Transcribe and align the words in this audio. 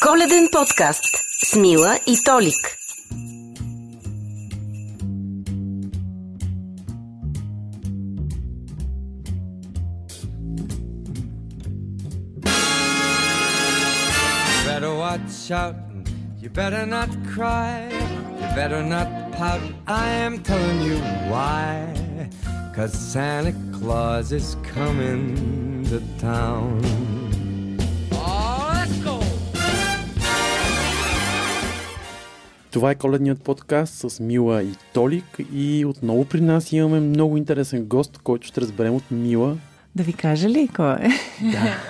Коледен 0.00 0.48
подкаст 0.50 1.04
с 1.44 1.56
Мила 1.56 1.96
и 2.06 2.16
Толик. 2.16 2.80
better 14.80 14.94
watch 14.94 15.50
out. 15.50 15.76
You 16.40 16.48
better 16.48 16.86
not 16.86 17.10
cry. 17.26 17.88
You 18.40 18.48
better 18.54 18.82
not 18.82 19.32
pout. 19.32 19.60
I 19.86 20.08
am 20.08 20.42
telling 20.42 20.80
you 20.80 20.96
why. 21.28 22.30
Cause 22.74 22.94
Santa 22.94 23.52
Claus 23.78 24.32
is 24.32 24.56
coming 24.62 25.84
to 25.90 26.00
town. 26.18 27.13
Това 32.75 32.91
е 32.91 32.95
коледният 32.95 33.41
подкаст 33.41 33.93
с 33.93 34.19
Мила 34.19 34.63
и 34.63 34.75
Толик 34.93 35.39
и 35.53 35.85
отново 35.85 36.25
при 36.25 36.41
нас 36.41 36.71
имаме 36.71 36.99
много 36.99 37.37
интересен 37.37 37.85
гост, 37.85 38.17
който 38.17 38.47
ще 38.47 38.61
разберем 38.61 38.95
от 38.95 39.11
Мила. 39.11 39.57
Да 39.95 40.03
ви 40.03 40.13
кажа 40.13 40.49
ли 40.49 40.69
кой 40.75 40.93
е? 40.93 41.09
Да. 41.41 41.75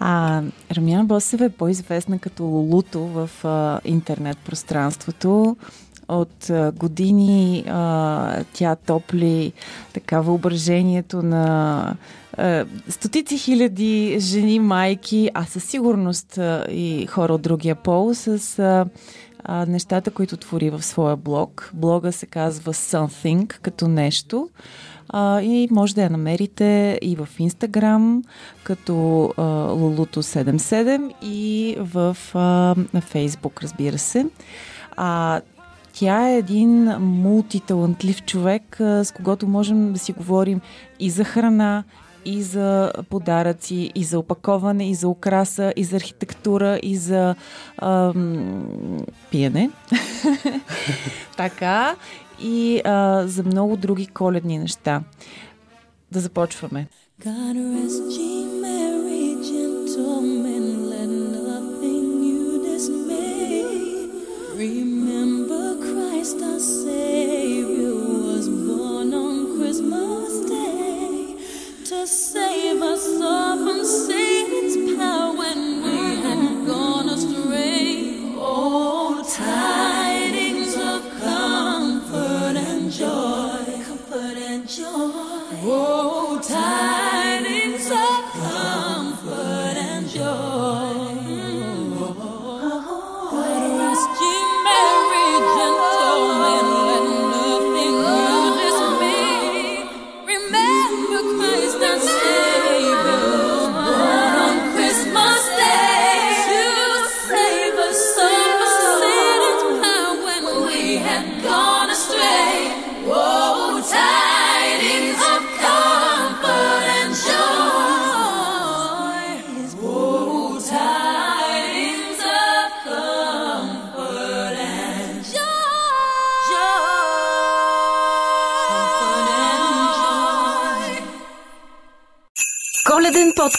А, 0.00 0.42
Рамяна 0.72 1.04
Босева 1.04 1.44
е 1.44 1.48
по-известна 1.48 2.18
като 2.18 2.44
Лулуто 2.44 3.00
в 3.06 3.30
а, 3.44 3.80
интернет 3.84 4.38
пространството. 4.38 5.56
От 6.08 6.50
а, 6.50 6.72
години 6.72 7.64
а, 7.68 8.44
тя 8.52 8.76
топли 8.76 9.52
така 9.92 10.20
въображението 10.20 11.22
на 11.22 11.96
а, 12.36 12.64
стотици 12.88 13.38
хиляди 13.38 14.16
жени, 14.20 14.60
майки, 14.60 15.30
а 15.34 15.44
със 15.44 15.64
сигурност 15.64 16.38
а, 16.38 16.66
и 16.70 17.06
хора 17.06 17.34
от 17.34 17.42
другия 17.42 17.74
пол 17.74 18.14
с 18.14 18.58
а, 18.58 18.86
а, 19.44 19.66
нещата, 19.66 20.10
които 20.10 20.36
твори 20.36 20.70
в 20.70 20.82
своя 20.82 21.16
блог. 21.16 21.70
Блога 21.74 22.12
се 22.12 22.26
казва 22.26 22.74
Something, 22.74 23.58
като 23.58 23.88
нещо. 23.88 24.48
А, 25.08 25.40
и 25.42 25.68
може 25.70 25.94
да 25.94 26.02
я 26.02 26.10
намерите 26.10 26.98
и 27.02 27.16
в 27.16 27.28
Инстаграм, 27.38 28.22
като 28.62 29.24
а, 29.36 29.42
Luluto77 29.68 31.12
и 31.22 31.76
в 31.78 32.16
а, 32.34 32.38
на 32.94 33.00
Фейсбук, 33.00 33.62
разбира 33.62 33.98
се. 33.98 34.26
А, 34.96 35.40
тя 35.92 36.28
е 36.28 36.38
един 36.38 36.84
мултиталантлив 36.98 38.22
човек, 38.22 38.76
с 38.78 39.12
когото 39.16 39.48
можем 39.48 39.92
да 39.92 39.98
си 39.98 40.12
говорим 40.12 40.60
и 41.00 41.10
за 41.10 41.24
храна, 41.24 41.84
и 42.24 42.42
за 42.42 42.92
подаръци, 43.10 43.92
и 43.94 44.04
за 44.04 44.18
опаковане, 44.18 44.90
и 44.90 44.94
за 44.94 45.08
украса, 45.08 45.72
и 45.76 45.84
за 45.84 45.96
архитектура, 45.96 46.80
и 46.82 46.96
за 46.96 47.34
ам, 47.78 49.00
пиене. 49.30 49.70
така. 51.36 51.96
И 52.42 52.80
а, 52.84 53.22
за 53.26 53.42
много 53.42 53.76
други 53.76 54.06
коледни 54.06 54.58
неща. 54.58 55.02
Да 56.12 56.20
започваме. 56.20 56.86
was 72.94 73.20
often. 73.20 74.43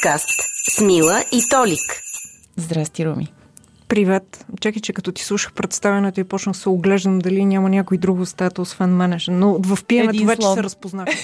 Подкаст 0.05 0.29
с 0.69 0.81
Мила 0.81 1.23
и 1.31 1.41
Толик. 1.49 2.01
Здрасти, 2.55 3.05
Руми. 3.05 3.33
Привет. 3.87 4.45
Чакай, 4.61 4.81
че 4.81 4.93
като 4.93 5.11
ти 5.11 5.23
слушах 5.23 5.53
представянето 5.53 6.19
и 6.19 6.23
почнах 6.23 6.57
се 6.57 6.69
оглеждам 6.69 7.19
дали 7.19 7.45
няма 7.45 7.69
някой 7.69 7.97
друг 7.97 8.19
в 8.19 8.25
стаята, 8.25 8.61
освен 8.61 8.95
мене. 8.95 9.17
Но 9.27 9.53
в 9.53 9.85
пиенето 9.85 10.25
вече 10.25 10.41
слон. 10.41 10.55
се 10.55 10.63
разпознах. 10.63 11.09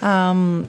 Ам, 0.00 0.64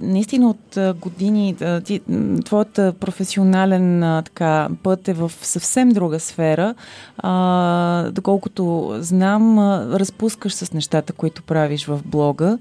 наистина 0.00 0.50
от 0.50 0.76
а, 0.76 0.94
години 0.94 1.56
а, 1.60 1.80
ти, 1.80 2.00
твоят 2.44 2.78
а, 2.78 2.92
професионален 2.92 4.02
а, 4.02 4.22
така, 4.22 4.68
път 4.82 5.08
е 5.08 5.12
в 5.12 5.32
съвсем 5.42 5.88
друга 5.88 6.20
сфера. 6.20 6.74
А, 7.18 8.10
доколкото 8.10 8.96
знам, 8.98 9.58
а, 9.58 9.86
разпускаш 9.98 10.54
с 10.54 10.72
нещата, 10.72 11.12
които 11.12 11.42
правиш 11.42 11.86
в 11.86 12.00
блога. 12.04 12.58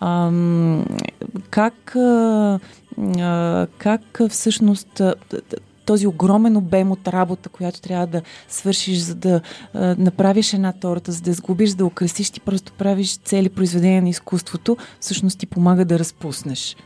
Ам, 0.00 0.86
как, 1.50 1.96
а, 1.96 2.58
а, 3.18 3.66
как 3.78 4.20
а, 4.20 4.28
всъщност 4.28 5.00
а, 5.00 5.14
този 5.84 6.06
огромен 6.06 6.56
обем 6.56 6.92
от 6.92 7.08
работа, 7.08 7.48
която 7.48 7.80
трябва 7.80 8.06
да 8.06 8.22
свършиш, 8.48 8.98
за 8.98 9.14
да 9.14 9.40
а, 9.74 9.96
направиш 9.98 10.52
една 10.52 10.72
торта, 10.72 11.12
за 11.12 11.20
да 11.20 11.30
я 11.30 11.34
сглобиш, 11.34 11.70
за 11.70 11.76
да 11.76 11.84
украсиш, 11.84 12.30
ти 12.30 12.40
просто 12.40 12.72
правиш 12.72 13.16
цели 13.16 13.48
произведения 13.48 14.02
на 14.02 14.08
изкуството, 14.08 14.76
всъщност 15.00 15.38
ти 15.38 15.46
помага 15.46 15.84
да 15.84 15.98
разпуснеш. 15.98 16.76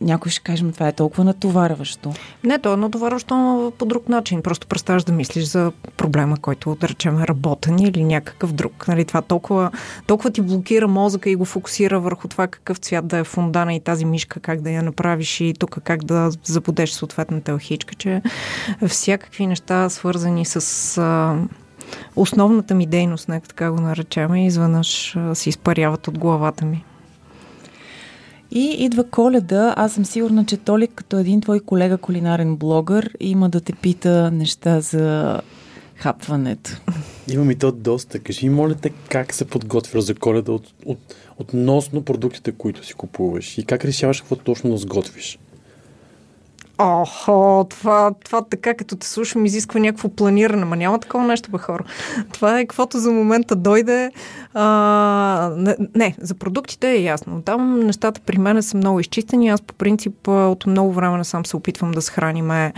Някой 0.00 0.30
ще 0.30 0.42
каже, 0.42 0.64
«Ма 0.64 0.72
това 0.72 0.88
е 0.88 0.92
толкова 0.92 1.24
натоварващо. 1.24 2.12
Не, 2.44 2.58
то 2.58 2.72
е 2.72 2.76
натоварващо 2.76 3.72
по 3.78 3.84
друг 3.84 4.08
начин. 4.08 4.42
Просто 4.42 4.66
представяш 4.66 5.04
да 5.04 5.12
мислиш 5.12 5.44
за 5.44 5.72
проблема, 5.96 6.36
който, 6.36 6.76
да 6.80 6.88
речем, 6.88 7.22
е 7.22 7.26
работен 7.26 7.78
или 7.78 8.04
някакъв 8.04 8.52
друг. 8.52 8.88
Нали, 8.88 9.04
това 9.04 9.22
толкова, 9.22 9.70
толкова 10.06 10.30
ти 10.30 10.40
блокира 10.40 10.88
мозъка 10.88 11.30
и 11.30 11.36
го 11.36 11.44
фокусира 11.44 12.00
върху 12.00 12.28
това 12.28 12.46
какъв 12.46 12.78
цвят 12.78 13.06
да 13.06 13.18
е 13.18 13.24
фундана 13.24 13.74
и 13.74 13.80
тази 13.80 14.04
мишка, 14.04 14.40
как 14.40 14.60
да 14.60 14.70
я 14.70 14.82
направиш 14.82 15.40
и 15.40 15.54
тук 15.58 15.78
как 15.84 16.04
да 16.04 16.30
забудеш 16.44 16.90
съответната 16.90 17.54
лхичка, 17.54 17.94
че 17.94 18.22
всякакви 18.88 19.46
неща, 19.46 19.88
свързани 19.88 20.44
с 20.44 20.98
а, 20.98 21.36
основната 22.16 22.74
ми 22.74 22.86
дейност, 22.86 23.28
нека 23.28 23.48
така 23.48 23.70
го 23.70 23.80
наречем, 23.80 24.34
изведнъж 24.34 25.16
се 25.34 25.48
изпаряват 25.48 26.08
от 26.08 26.18
главата 26.18 26.64
ми. 26.64 26.84
И 28.50 28.76
идва 28.78 29.04
коледа. 29.04 29.74
Аз 29.76 29.92
съм 29.92 30.04
сигурна, 30.04 30.44
че 30.44 30.56
Толик, 30.56 30.90
като 30.94 31.18
един 31.18 31.40
твой 31.40 31.60
колега 31.60 31.98
кулинарен 31.98 32.56
блогър, 32.56 33.10
има 33.20 33.48
да 33.48 33.60
те 33.60 33.72
пита 33.72 34.30
неща 34.30 34.80
за 34.80 35.40
хапването. 35.94 36.70
Имам 37.32 37.50
и 37.50 37.54
то 37.54 37.72
доста. 37.72 38.18
Кажи, 38.18 38.48
моля 38.48 38.74
те, 38.74 38.90
как 39.08 39.34
се 39.34 39.44
подготвяш 39.44 40.02
за 40.02 40.14
коледа 40.14 40.52
от, 40.52 40.72
от, 40.84 40.98
относно 41.38 42.02
продуктите, 42.02 42.52
които 42.52 42.86
си 42.86 42.94
купуваш 42.94 43.58
и 43.58 43.64
как 43.64 43.84
решаваш 43.84 44.20
какво 44.20 44.36
точно 44.36 44.70
да 44.70 44.76
сготвиш? 44.76 45.38
Охо, 46.78 47.66
това, 47.70 48.10
това 48.24 48.42
така, 48.42 48.74
като 48.74 48.96
те 48.96 49.08
слушам, 49.08 49.46
изисква 49.46 49.80
някакво 49.80 50.08
планиране. 50.08 50.64
Ма 50.64 50.76
няма 50.76 50.98
такова 51.00 51.24
нещо, 51.24 51.50
бе 51.50 51.58
хора. 51.58 51.84
Това 52.32 52.58
е 52.58 52.66
каквото 52.66 52.98
за 52.98 53.12
момента 53.12 53.56
дойде. 53.56 54.10
А, 54.54 55.50
не, 55.56 55.76
не, 55.94 56.16
за 56.20 56.34
продуктите 56.34 56.90
е 56.90 57.02
ясно. 57.02 57.42
Там 57.42 57.80
нещата 57.80 58.20
при 58.20 58.38
мен 58.38 58.62
са 58.62 58.76
много 58.76 59.00
изчистени. 59.00 59.48
Аз 59.48 59.62
по 59.62 59.74
принцип 59.74 60.28
от 60.28 60.66
много 60.66 60.92
време 60.92 61.16
насам 61.18 61.46
се 61.46 61.56
опитвам 61.56 61.90
да 61.90 62.02
схраниме 62.02 62.72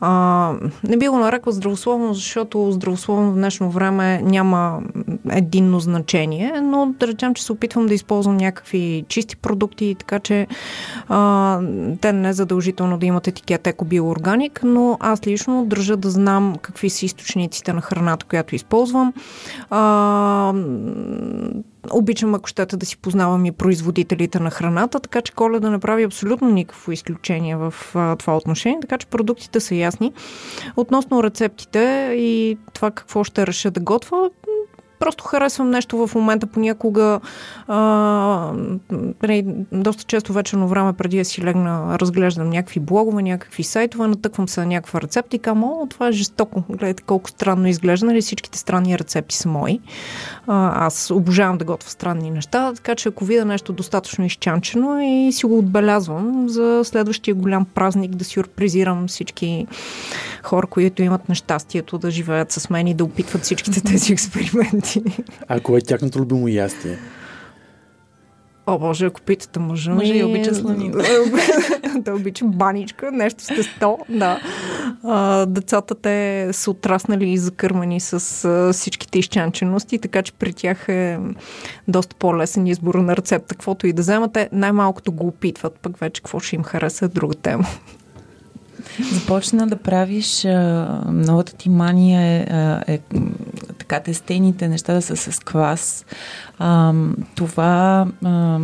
А, 0.00 0.52
не 0.84 0.96
би 0.96 1.08
го 1.08 1.18
нарекла 1.18 1.52
здравословно, 1.52 2.14
защото 2.14 2.72
здравословно 2.72 3.32
в 3.32 3.34
днешно 3.34 3.70
време 3.70 4.20
няма 4.22 4.82
единно 5.30 5.80
значение, 5.80 6.52
но 6.62 6.94
да 7.00 7.06
речем, 7.06 7.34
че 7.34 7.44
се 7.44 7.52
опитвам 7.52 7.86
да 7.86 7.94
използвам 7.94 8.36
някакви 8.36 9.04
чисти 9.08 9.36
продукти, 9.36 9.96
така 9.98 10.18
че 10.18 10.46
а, 11.08 11.60
те 12.00 12.12
не 12.12 12.28
е 12.28 12.32
задължително 12.32 12.98
да 12.98 13.06
имат 13.06 13.23
етикет 13.26 13.66
еко-биоорганик, 13.66 14.60
но 14.62 14.96
аз 15.00 15.26
лично 15.26 15.66
държа 15.66 15.96
да 15.96 16.10
знам 16.10 16.56
какви 16.62 16.90
са 16.90 17.04
източниците 17.04 17.72
на 17.72 17.80
храната, 17.80 18.26
която 18.26 18.54
използвам. 18.54 19.12
А, 19.70 20.54
Обичам, 21.92 22.34
ако 22.34 22.48
щете, 22.48 22.76
да 22.76 22.86
си 22.86 22.96
познавам 22.96 23.46
и 23.46 23.52
производителите 23.52 24.40
на 24.40 24.50
храната, 24.50 25.00
така 25.00 25.20
че 25.20 25.32
Коля 25.32 25.60
да 25.60 25.70
не 25.70 25.78
прави 25.78 26.02
абсолютно 26.02 26.50
никакво 26.50 26.92
изключение 26.92 27.56
в 27.56 27.74
а, 27.94 28.16
това 28.16 28.36
отношение, 28.36 28.78
така 28.80 28.98
че 28.98 29.06
продуктите 29.06 29.60
са 29.60 29.74
ясни. 29.74 30.12
Относно 30.76 31.22
рецептите 31.22 32.14
и 32.18 32.58
това 32.72 32.90
какво 32.90 33.24
ще 33.24 33.46
реша 33.46 33.70
да 33.70 33.80
готвя, 33.80 34.30
просто 35.04 35.24
харесвам 35.24 35.70
нещо 35.70 36.06
в 36.06 36.14
момента 36.14 36.46
понякога. 36.46 37.20
А, 37.68 37.76
нали, 39.22 39.44
доста 39.72 40.04
често 40.04 40.32
вечерно 40.32 40.68
време, 40.68 40.92
преди 40.92 41.18
да 41.18 41.24
си 41.24 41.42
легна, 41.42 41.98
разглеждам 41.98 42.50
някакви 42.50 42.80
блогове, 42.80 43.22
някакви 43.22 43.62
сайтове, 43.62 44.06
натъквам 44.06 44.48
се 44.48 44.60
на 44.60 44.66
някаква 44.66 45.00
рецепта 45.00 45.36
и 45.36 45.38
казвам, 45.38 45.64
о, 45.64 45.86
това 45.90 46.08
е 46.08 46.12
жестоко. 46.12 46.62
Гледайте 46.68 47.02
колко 47.02 47.30
странно 47.30 47.68
изглежда, 47.68 48.06
нали 48.06 48.20
всичките 48.20 48.58
странни 48.58 48.98
рецепти 48.98 49.36
са 49.36 49.48
мои. 49.48 49.80
А, 50.46 50.86
аз 50.86 51.10
обожавам 51.10 51.58
да 51.58 51.64
готвя 51.64 51.90
странни 51.90 52.30
неща, 52.30 52.72
така 52.74 52.94
че 52.94 53.08
ако 53.08 53.24
видя 53.24 53.44
нещо 53.44 53.72
достатъчно 53.72 54.24
изчанчено 54.24 55.00
и 55.00 55.32
си 55.32 55.46
го 55.46 55.58
отбелязвам 55.58 56.48
за 56.48 56.80
следващия 56.84 57.34
голям 57.34 57.64
празник 57.64 58.14
да 58.14 58.24
сюрпризирам 58.24 59.08
всички 59.08 59.66
хора, 60.42 60.66
които 60.66 61.02
имат 61.02 61.28
нещастието 61.28 61.98
да 61.98 62.10
живеят 62.10 62.52
с 62.52 62.70
мен 62.70 62.86
и 62.86 62.94
да 62.94 63.04
опитват 63.04 63.42
всичките 63.42 63.82
тези 63.82 64.12
експерименти. 64.12 64.93
А 65.48 65.60
кое 65.60 65.78
е 65.78 65.82
тяхното 65.82 66.18
любимо 66.18 66.48
ястие? 66.48 66.98
О, 68.66 68.78
Боже, 68.78 69.06
ако 69.06 69.20
питате 69.20 69.60
мъжа 69.60 69.94
Мъжа 69.94 70.14
и 70.14 70.24
обича 70.24 70.54
сланина. 70.54 71.04
да 71.98 72.14
обича 72.14 72.44
баничка, 72.44 73.12
нещо 73.12 73.44
с 73.44 73.46
тесто, 73.46 73.98
да. 74.08 74.40
А, 75.04 75.46
децата 75.46 75.94
те 75.94 76.48
са 76.52 76.70
отраснали 76.70 77.30
и 77.30 77.38
закърмани 77.38 78.00
с 78.00 78.44
а, 78.44 78.72
всичките 78.72 79.18
изчанчености, 79.18 79.98
така 79.98 80.22
че 80.22 80.32
при 80.32 80.52
тях 80.52 80.88
е 80.88 81.18
доста 81.88 82.16
по-лесен 82.16 82.66
избор 82.66 82.94
на 82.94 83.16
рецепта. 83.16 83.54
Каквото 83.54 83.86
и 83.86 83.92
да 83.92 84.02
вземат, 84.02 84.32
те 84.32 84.48
най-малкото 84.52 85.12
го 85.12 85.26
опитват, 85.26 85.78
пък 85.82 85.96
вече 85.96 86.22
какво 86.22 86.40
ще 86.40 86.56
им 86.56 86.62
хареса 86.62 87.04
е 87.04 87.08
друга 87.08 87.34
тема. 87.34 87.66
Започна 89.12 89.66
да 89.66 89.76
правиш 89.76 90.44
а, 90.44 90.50
новата 91.12 91.54
ти 91.54 91.68
мания 91.68 92.22
е, 92.86 92.94
е 92.94 92.98
така 93.88 94.00
тестените 94.00 94.68
неща 94.68 94.94
да 94.94 95.02
са 95.02 95.16
с 95.16 95.40
квас. 95.40 96.04
А, 96.58 96.92
това 97.34 98.06
а, 98.24 98.58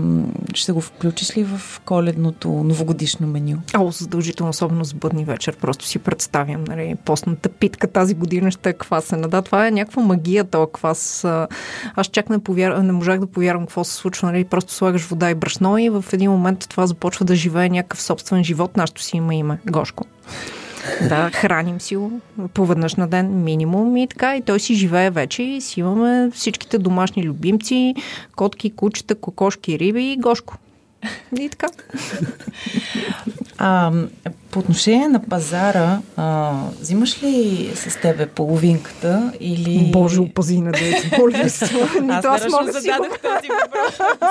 ще 0.54 0.72
го 0.72 0.80
включиш 0.80 1.36
ли 1.36 1.44
в 1.44 1.80
коледното 1.84 2.48
новогодишно 2.48 3.26
меню? 3.26 3.56
О, 3.78 3.90
задължително, 3.90 4.50
особено 4.50 4.84
с 4.84 4.94
бъдни 4.94 5.24
вечер. 5.24 5.56
Просто 5.56 5.86
си 5.86 5.98
представям, 5.98 6.64
нали, 6.64 6.94
постната 7.04 7.48
питка 7.48 7.86
тази 7.86 8.14
година 8.14 8.50
ще 8.50 8.70
е 8.70 8.72
квасена. 8.72 9.28
Да, 9.28 9.42
това 9.42 9.66
е 9.66 9.70
някаква 9.70 10.02
магия, 10.02 10.44
този 10.44 10.72
квас. 10.72 11.24
Аз 11.96 12.06
чак 12.06 12.30
не, 12.30 12.38
повяр... 12.38 12.76
не 12.76 12.92
можах 12.92 13.20
да 13.20 13.26
повярвам 13.26 13.66
какво 13.66 13.84
се 13.84 13.94
случва. 13.94 14.32
Нали, 14.32 14.44
просто 14.44 14.72
слагаш 14.72 15.02
вода 15.02 15.30
и 15.30 15.34
брашно 15.34 15.78
и 15.78 15.90
в 15.90 16.04
един 16.12 16.30
момент 16.30 16.66
това 16.68 16.86
започва 16.86 17.24
да 17.24 17.34
живее 17.34 17.68
някакъв 17.68 18.02
собствен 18.02 18.44
живот. 18.44 18.76
Нашето 18.76 19.02
си 19.02 19.16
има 19.16 19.34
име. 19.34 19.58
Гошко. 19.66 20.06
Да, 21.08 21.30
храним 21.30 21.80
си 21.80 21.96
го 21.96 22.20
поведнъж 22.54 22.94
на 22.94 23.08
ден 23.08 23.42
минимум 23.44 23.96
и 23.96 24.08
така. 24.08 24.36
И 24.36 24.42
той 24.42 24.60
си 24.60 24.74
живее 24.74 25.10
вече 25.10 25.42
и 25.42 25.60
си 25.60 25.80
имаме 25.80 26.30
всичките 26.30 26.78
домашни 26.78 27.22
любимци, 27.22 27.94
котки, 28.36 28.70
кучета, 28.70 29.14
кокошки, 29.14 29.78
риби 29.78 30.12
и 30.12 30.16
Гошко. 30.16 30.56
И 31.38 31.48
така. 31.48 31.66
А, 33.58 33.92
по 34.50 34.58
отношение 34.58 35.08
на 35.08 35.22
пазара, 35.22 35.98
а, 36.16 36.52
взимаш 36.80 37.22
ли 37.22 37.70
с 37.74 38.00
тебе 38.00 38.26
половинката 38.26 39.32
или... 39.40 39.90
Боже, 39.92 40.20
опази 40.20 40.60
на 40.60 40.72
дете. 40.72 41.18
Моля 41.18 41.48
се. 41.48 41.64
Нито 42.00 42.14
аз 42.14 42.24
нарочно 42.24 42.50
мога 42.50 42.72
да 42.72 42.80
си 42.80 42.90
го... 42.98 43.04
този. 43.04 43.48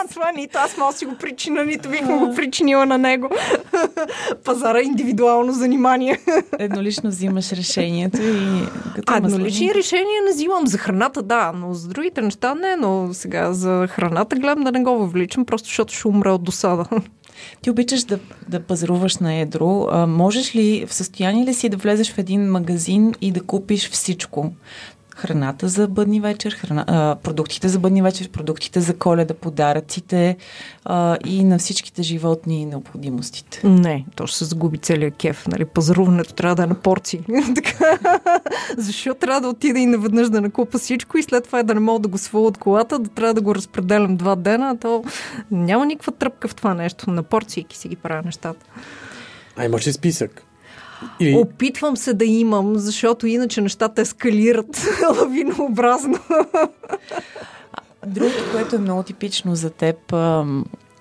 Това 0.13 0.31
нито 0.35 0.57
аз 0.57 0.77
мога 0.77 0.91
да 0.91 0.97
си 0.97 1.05
го 1.05 1.15
причина, 1.15 1.65
нито 1.65 1.89
бих 1.89 2.01
му 2.01 2.19
го 2.19 2.35
причинила 2.35 2.85
на 2.85 2.97
него. 2.97 3.29
Пазара 4.43 4.79
е 4.79 4.83
индивидуално 4.83 5.53
занимание. 5.53 6.19
Еднолично 6.59 7.09
взимаш 7.09 7.51
решението 7.51 8.21
и 8.21 8.63
като 8.95 9.15
еднолични 9.15 9.73
решения 9.73 10.21
не 10.25 10.31
взимам. 10.31 10.67
За 10.67 10.77
храната, 10.77 11.21
да, 11.21 11.51
но 11.55 11.73
за 11.73 11.87
другите 11.87 12.21
неща 12.21 12.55
не, 12.55 12.75
но 12.75 13.09
сега 13.13 13.53
за 13.53 13.87
храната 13.89 14.35
гледам 14.35 14.63
да 14.63 14.71
не 14.71 14.83
го 14.83 14.97
въвличам, 14.97 15.45
просто 15.45 15.67
защото 15.67 15.93
ще 15.93 16.07
умра 16.07 16.33
от 16.33 16.43
досада. 16.43 16.85
Ти 17.61 17.69
обичаш 17.69 18.03
да, 18.03 18.19
да 18.49 18.59
пазаруваш 18.59 19.17
на 19.17 19.33
едро. 19.33 19.87
А, 19.91 20.07
можеш 20.07 20.55
ли, 20.55 20.85
в 20.85 20.93
състояние 20.93 21.45
ли 21.45 21.53
си 21.53 21.69
да 21.69 21.77
влезеш 21.77 22.11
в 22.11 22.17
един 22.17 22.51
магазин 22.51 23.13
и 23.21 23.31
да 23.31 23.41
купиш 23.41 23.89
всичко? 23.89 24.53
Храната 25.19 25.67
за 25.67 25.87
бъдни 25.87 26.19
вечер, 26.19 26.51
храна, 26.51 26.85
а, 26.87 27.15
продуктите 27.15 27.67
за 27.67 27.79
бъдни 27.79 28.01
вечер, 28.01 28.29
продуктите 28.29 28.81
за 28.81 28.97
коледа, 28.97 29.33
подаръците 29.33 30.37
а, 30.85 31.17
и 31.25 31.43
на 31.43 31.57
всичките 31.57 32.03
животни 32.03 32.65
необходимостите. 32.65 33.67
Не, 33.67 34.05
то 34.15 34.27
ще 34.27 34.37
се 34.37 34.45
загуби 34.45 34.77
целият 34.77 35.15
кеф. 35.15 35.47
Нали? 35.47 35.65
Пазаруването 35.65 36.33
трябва 36.33 36.55
да 36.55 36.63
е 36.63 36.65
на 36.65 36.75
порции. 36.75 37.21
Защо 38.77 39.13
трябва 39.13 39.41
да 39.41 39.47
отида 39.47 39.79
и 39.79 39.85
наведнъж 39.85 40.29
да 40.29 40.41
накупа 40.41 40.77
всичко 40.77 41.17
и 41.17 41.23
след 41.23 41.43
това 41.43 41.63
да 41.63 41.73
не 41.73 41.79
мога 41.79 41.99
да 41.99 42.07
го 42.07 42.17
сваля 42.17 42.43
от 42.43 42.57
колата, 42.57 42.99
да 42.99 43.09
трябва 43.09 43.33
да 43.33 43.41
го 43.41 43.55
разпределям 43.55 44.17
два 44.17 44.35
дена, 44.35 44.77
то 44.79 45.03
няма 45.51 45.85
никаква 45.85 46.11
тръпка 46.11 46.47
в 46.47 46.55
това 46.55 46.73
нещо. 46.73 47.11
На 47.11 47.23
порции 47.23 47.65
си 47.73 47.87
ги 47.87 47.95
правя 47.95 48.21
нещата. 48.25 48.65
А 49.57 49.65
имаш 49.65 49.87
ли 49.87 49.93
списък? 49.93 50.43
Или... 51.19 51.35
Опитвам 51.35 51.97
се 51.97 52.13
да 52.13 52.25
имам, 52.25 52.75
защото 52.75 53.27
иначе 53.27 53.61
нещата 53.61 54.01
ескалират 54.01 54.87
лавинообразно. 55.19 56.19
Другото, 58.07 58.43
което 58.51 58.75
е 58.75 58.79
много 58.79 59.03
типично 59.03 59.55
за 59.55 59.69
теб, 59.69 60.13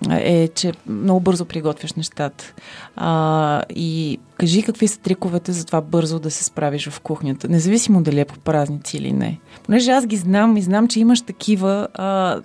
е, 0.09 0.47
че 0.47 0.73
много 0.87 1.19
бързо 1.19 1.45
приготвяш 1.45 1.93
нещата. 1.93 2.53
А, 2.95 3.63
и 3.69 4.19
кажи 4.37 4.63
какви 4.63 4.87
са 4.87 4.99
триковете 4.99 5.51
за 5.51 5.65
това 5.65 5.81
бързо 5.81 6.19
да 6.19 6.31
се 6.31 6.43
справиш 6.43 6.89
в 6.89 6.99
кухнята, 6.99 7.49
независимо 7.49 8.03
дали 8.03 8.19
е 8.19 8.25
по 8.25 8.39
празници 8.39 8.97
или 8.97 9.11
не. 9.11 9.39
Понеже 9.63 9.91
аз 9.91 10.05
ги 10.05 10.17
знам 10.17 10.57
и 10.57 10.61
знам, 10.61 10.87
че 10.87 10.99
имаш 10.99 11.21
такива. 11.21 11.87
А, 11.93 12.41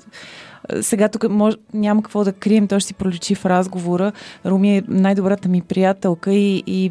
сега 0.81 1.09
тук 1.09 1.29
мож, 1.29 1.55
няма 1.75 2.03
какво 2.03 2.25
да 2.25 2.33
крием, 2.33 2.69
той 2.69 2.81
ще 2.81 2.87
си 2.87 2.95
проличи 2.95 3.35
в 3.35 3.47
разговора. 3.47 4.13
Руми 4.47 4.77
е 4.77 4.83
най-добрата 4.89 5.49
ми 5.49 5.63
приятелка 5.63 6.33
и, 6.33 6.63
и 6.67 6.91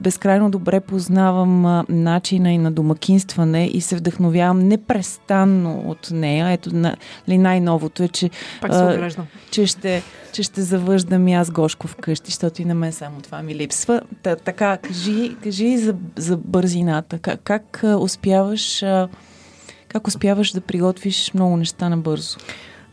безкрайно 0.00 0.50
добре 0.50 0.80
познавам 0.80 1.66
а, 1.66 1.84
начина 1.88 2.52
и 2.52 2.58
на 2.58 2.72
домакинстване 2.72 3.66
и 3.66 3.80
се 3.80 3.96
вдъхновявам 3.96 4.58
непрестанно 4.58 5.84
от 5.86 6.10
нея. 6.10 6.50
Ето, 6.50 6.74
на, 6.74 6.96
ли, 7.28 7.38
най-новото 7.38 8.02
е, 8.02 8.08
че, 8.08 8.30
а, 8.62 9.10
че, 9.50 9.66
ще, 9.66 10.02
че 10.32 10.42
ще 10.42 10.62
завъждам 10.62 11.28
и 11.28 11.34
аз 11.34 11.50
Гошко 11.50 11.86
вкъщи, 11.86 12.30
защото 12.30 12.62
и 12.62 12.64
на 12.64 12.74
мен 12.74 12.92
само 12.92 13.20
това 13.20 13.42
ми 13.42 13.54
липсва. 13.54 14.00
Та, 14.22 14.36
така, 14.36 14.76
кажи, 14.76 15.36
кажи 15.42 15.78
за, 15.78 15.94
за 16.16 16.36
бързината. 16.36 17.18
Как, 17.18 17.40
как 17.44 17.84
успяваш... 17.98 18.82
А, 18.82 19.08
как 19.88 20.06
успяваш 20.06 20.52
да 20.52 20.60
приготвиш 20.60 21.34
много 21.34 21.56
неща 21.56 21.88
набързо? 21.88 22.38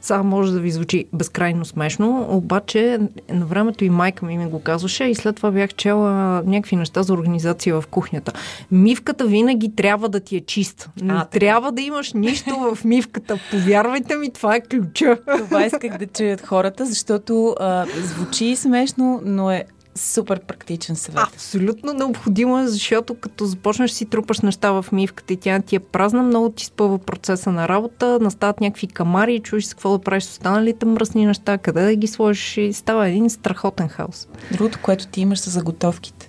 Сега 0.01 0.23
може 0.23 0.53
да 0.53 0.59
ви 0.59 0.71
звучи 0.71 1.05
безкрайно 1.13 1.65
смешно, 1.65 2.27
обаче 2.29 2.99
на 3.29 3.45
времето 3.45 3.85
и 3.85 3.89
майка 3.89 4.25
ми 4.25 4.37
ми 4.37 4.45
го 4.45 4.59
казваше 4.59 5.03
и 5.03 5.15
след 5.15 5.35
това 5.35 5.51
бях 5.51 5.73
чела 5.73 6.11
някакви 6.45 6.75
неща 6.75 7.03
за 7.03 7.13
организация 7.13 7.81
в 7.81 7.87
кухнята. 7.87 8.31
Мивката 8.71 9.25
винаги 9.25 9.75
трябва 9.75 10.09
да 10.09 10.19
ти 10.19 10.35
е 10.35 10.41
чиста. 10.41 10.89
Не 11.01 11.13
А, 11.13 11.17
така. 11.17 11.29
трябва 11.39 11.71
да 11.71 11.81
имаш 11.81 12.13
нищо 12.13 12.55
в 12.75 12.85
мивката. 12.85 13.39
Повярвайте 13.51 14.15
ми, 14.15 14.33
това 14.33 14.55
е 14.55 14.61
ключа. 14.61 15.17
Това 15.37 15.65
исках 15.65 15.97
да 15.97 16.07
чуят 16.07 16.45
хората, 16.45 16.85
защото 16.85 17.55
а, 17.59 17.85
звучи 18.03 18.55
смешно, 18.55 19.21
но 19.25 19.51
е 19.51 19.63
супер 19.95 20.39
практичен 20.39 20.95
съвет. 20.95 21.19
Абсолютно 21.33 21.93
необходимо 21.93 22.59
е, 22.59 22.67
защото 22.67 23.15
като 23.15 23.45
започнеш 23.45 23.91
си 23.91 24.05
трупаш 24.05 24.39
неща 24.39 24.71
в 24.71 24.85
мивката 24.91 25.33
и 25.33 25.37
тя 25.37 25.59
ти 25.59 25.75
е 25.75 25.79
празна, 25.79 26.23
много 26.23 26.49
ти 26.49 26.65
спъва 26.65 26.99
процеса 26.99 27.51
на 27.51 27.67
работа, 27.67 28.19
настават 28.21 28.61
някакви 28.61 28.87
камари 28.87 29.35
и 29.35 29.39
чуеш 29.39 29.69
какво 29.69 29.91
да 29.91 29.99
правиш 29.99 30.23
с 30.23 30.31
останалите 30.31 30.85
мръсни 30.85 31.25
неща, 31.25 31.57
къде 31.57 31.85
да 31.85 31.95
ги 31.95 32.07
сложиш 32.07 32.57
и 32.57 32.73
става 32.73 33.07
един 33.07 33.29
страхотен 33.29 33.87
хаос. 33.87 34.27
Другото, 34.51 34.79
което 34.81 35.07
ти 35.07 35.21
имаш 35.21 35.39
са 35.39 35.49
заготовките. 35.49 36.28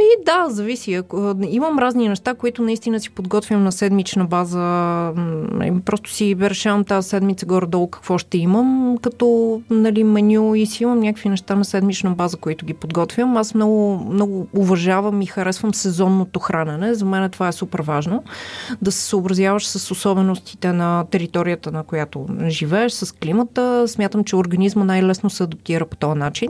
Ми, 0.00 0.24
да, 0.24 0.46
зависи. 0.48 0.94
Ако, 0.94 1.34
имам 1.48 1.78
разни 1.78 2.08
неща, 2.08 2.34
които 2.34 2.62
наистина 2.62 3.00
си 3.00 3.10
подготвям 3.10 3.64
на 3.64 3.72
седмична 3.72 4.24
база. 4.24 4.58
М, 5.16 5.80
Просто 5.84 6.10
си 6.10 6.36
решавам 6.40 6.84
тази 6.84 7.08
седмица 7.08 7.46
горе-долу 7.46 7.88
какво 7.88 8.18
ще 8.18 8.38
имам, 8.38 8.98
като 9.02 9.60
нали, 9.70 10.04
меню 10.04 10.54
и 10.54 10.66
си 10.66 10.82
имам 10.82 11.00
някакви 11.00 11.28
неща 11.28 11.56
на 11.56 11.64
седмична 11.64 12.10
база, 12.10 12.36
които 12.36 12.66
ги 12.66 12.74
подготвям. 12.74 13.36
Аз 13.36 13.54
много, 13.54 14.06
много 14.10 14.46
уважавам 14.56 15.22
и 15.22 15.26
харесвам 15.26 15.74
сезонното 15.74 16.40
хранене. 16.40 16.94
За 16.94 17.04
мен 17.04 17.30
това 17.30 17.48
е 17.48 17.52
супер 17.52 17.80
важно. 17.82 18.24
Да 18.82 18.92
се 18.92 19.02
съобразяваш 19.02 19.66
с 19.66 19.90
особеностите 19.90 20.72
на 20.72 21.04
територията, 21.10 21.72
на 21.72 21.82
която 21.82 22.26
живееш, 22.48 22.92
с 22.92 23.12
климата. 23.12 23.88
Смятам, 23.88 24.24
че 24.24 24.36
организма 24.36 24.84
най-лесно 24.84 25.30
се 25.30 25.42
адаптира 25.42 25.86
по 25.86 25.96
този 25.96 26.18
начин. 26.18 26.48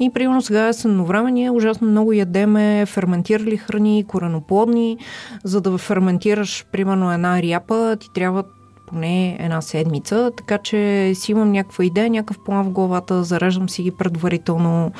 И 0.00 0.10
примерно 0.14 0.42
сега 0.42 0.68
е 0.68 0.72
сънно 0.72 1.04
време, 1.04 1.30
ние 1.30 1.50
ужасно 1.50 1.88
много 1.88 2.12
ядеме 2.12 2.86
ферментирали 2.88 3.56
храни, 3.56 4.04
кореноплодни. 4.08 4.98
За 5.44 5.60
да 5.60 5.78
ферментираш, 5.78 6.66
примерно, 6.72 7.12
една 7.12 7.42
ряпа, 7.42 7.96
ти 8.00 8.12
трябва 8.14 8.44
поне 8.88 9.36
една 9.40 9.60
седмица, 9.60 10.30
така 10.36 10.58
че 10.58 11.12
си 11.14 11.32
имам 11.32 11.52
някаква 11.52 11.84
идея, 11.84 12.10
някакъв 12.10 12.38
план 12.44 12.64
в 12.64 12.70
главата, 12.70 13.24
зареждам 13.24 13.68
си 13.68 13.82
ги 13.82 13.90
предварително 13.90 14.92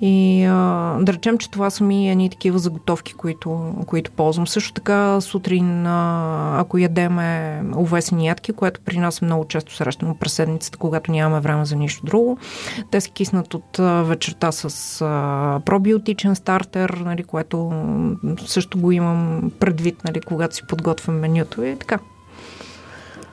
и 0.00 0.44
а, 0.44 0.96
да 1.00 1.12
речем, 1.12 1.38
че 1.38 1.50
това 1.50 1.70
са 1.70 1.84
ми 1.84 2.10
едни 2.10 2.30
такива 2.30 2.58
заготовки, 2.58 3.14
които, 3.14 3.74
които 3.86 4.10
ползвам. 4.10 4.46
Също 4.46 4.72
така 4.72 5.20
сутрин, 5.20 5.86
а, 5.86 6.60
ако 6.60 6.78
ядеме 6.78 7.62
овесени 7.76 8.26
ядки, 8.26 8.52
което 8.52 8.80
при 8.80 8.98
нас 8.98 9.22
е 9.22 9.24
много 9.24 9.44
често 9.44 9.74
срещано 9.74 10.14
през 10.14 10.32
седмицата, 10.32 10.78
когато 10.78 11.12
нямаме 11.12 11.40
време 11.40 11.64
за 11.64 11.76
нищо 11.76 12.06
друго, 12.06 12.38
те 12.90 13.00
се 13.00 13.10
киснат 13.10 13.54
от 13.54 13.78
а, 13.78 14.02
вечерта 14.02 14.52
с 14.52 15.00
а, 15.04 15.60
пробиотичен 15.64 16.36
стартер, 16.36 16.90
нали, 16.90 17.22
което 17.22 17.72
също 18.46 18.78
го 18.78 18.92
имам 18.92 19.50
предвид, 19.60 20.04
нали, 20.04 20.20
когато 20.20 20.54
си 20.54 20.62
подготвям 20.68 21.18
менюто 21.18 21.62
и 21.62 21.76
така. 21.76 21.98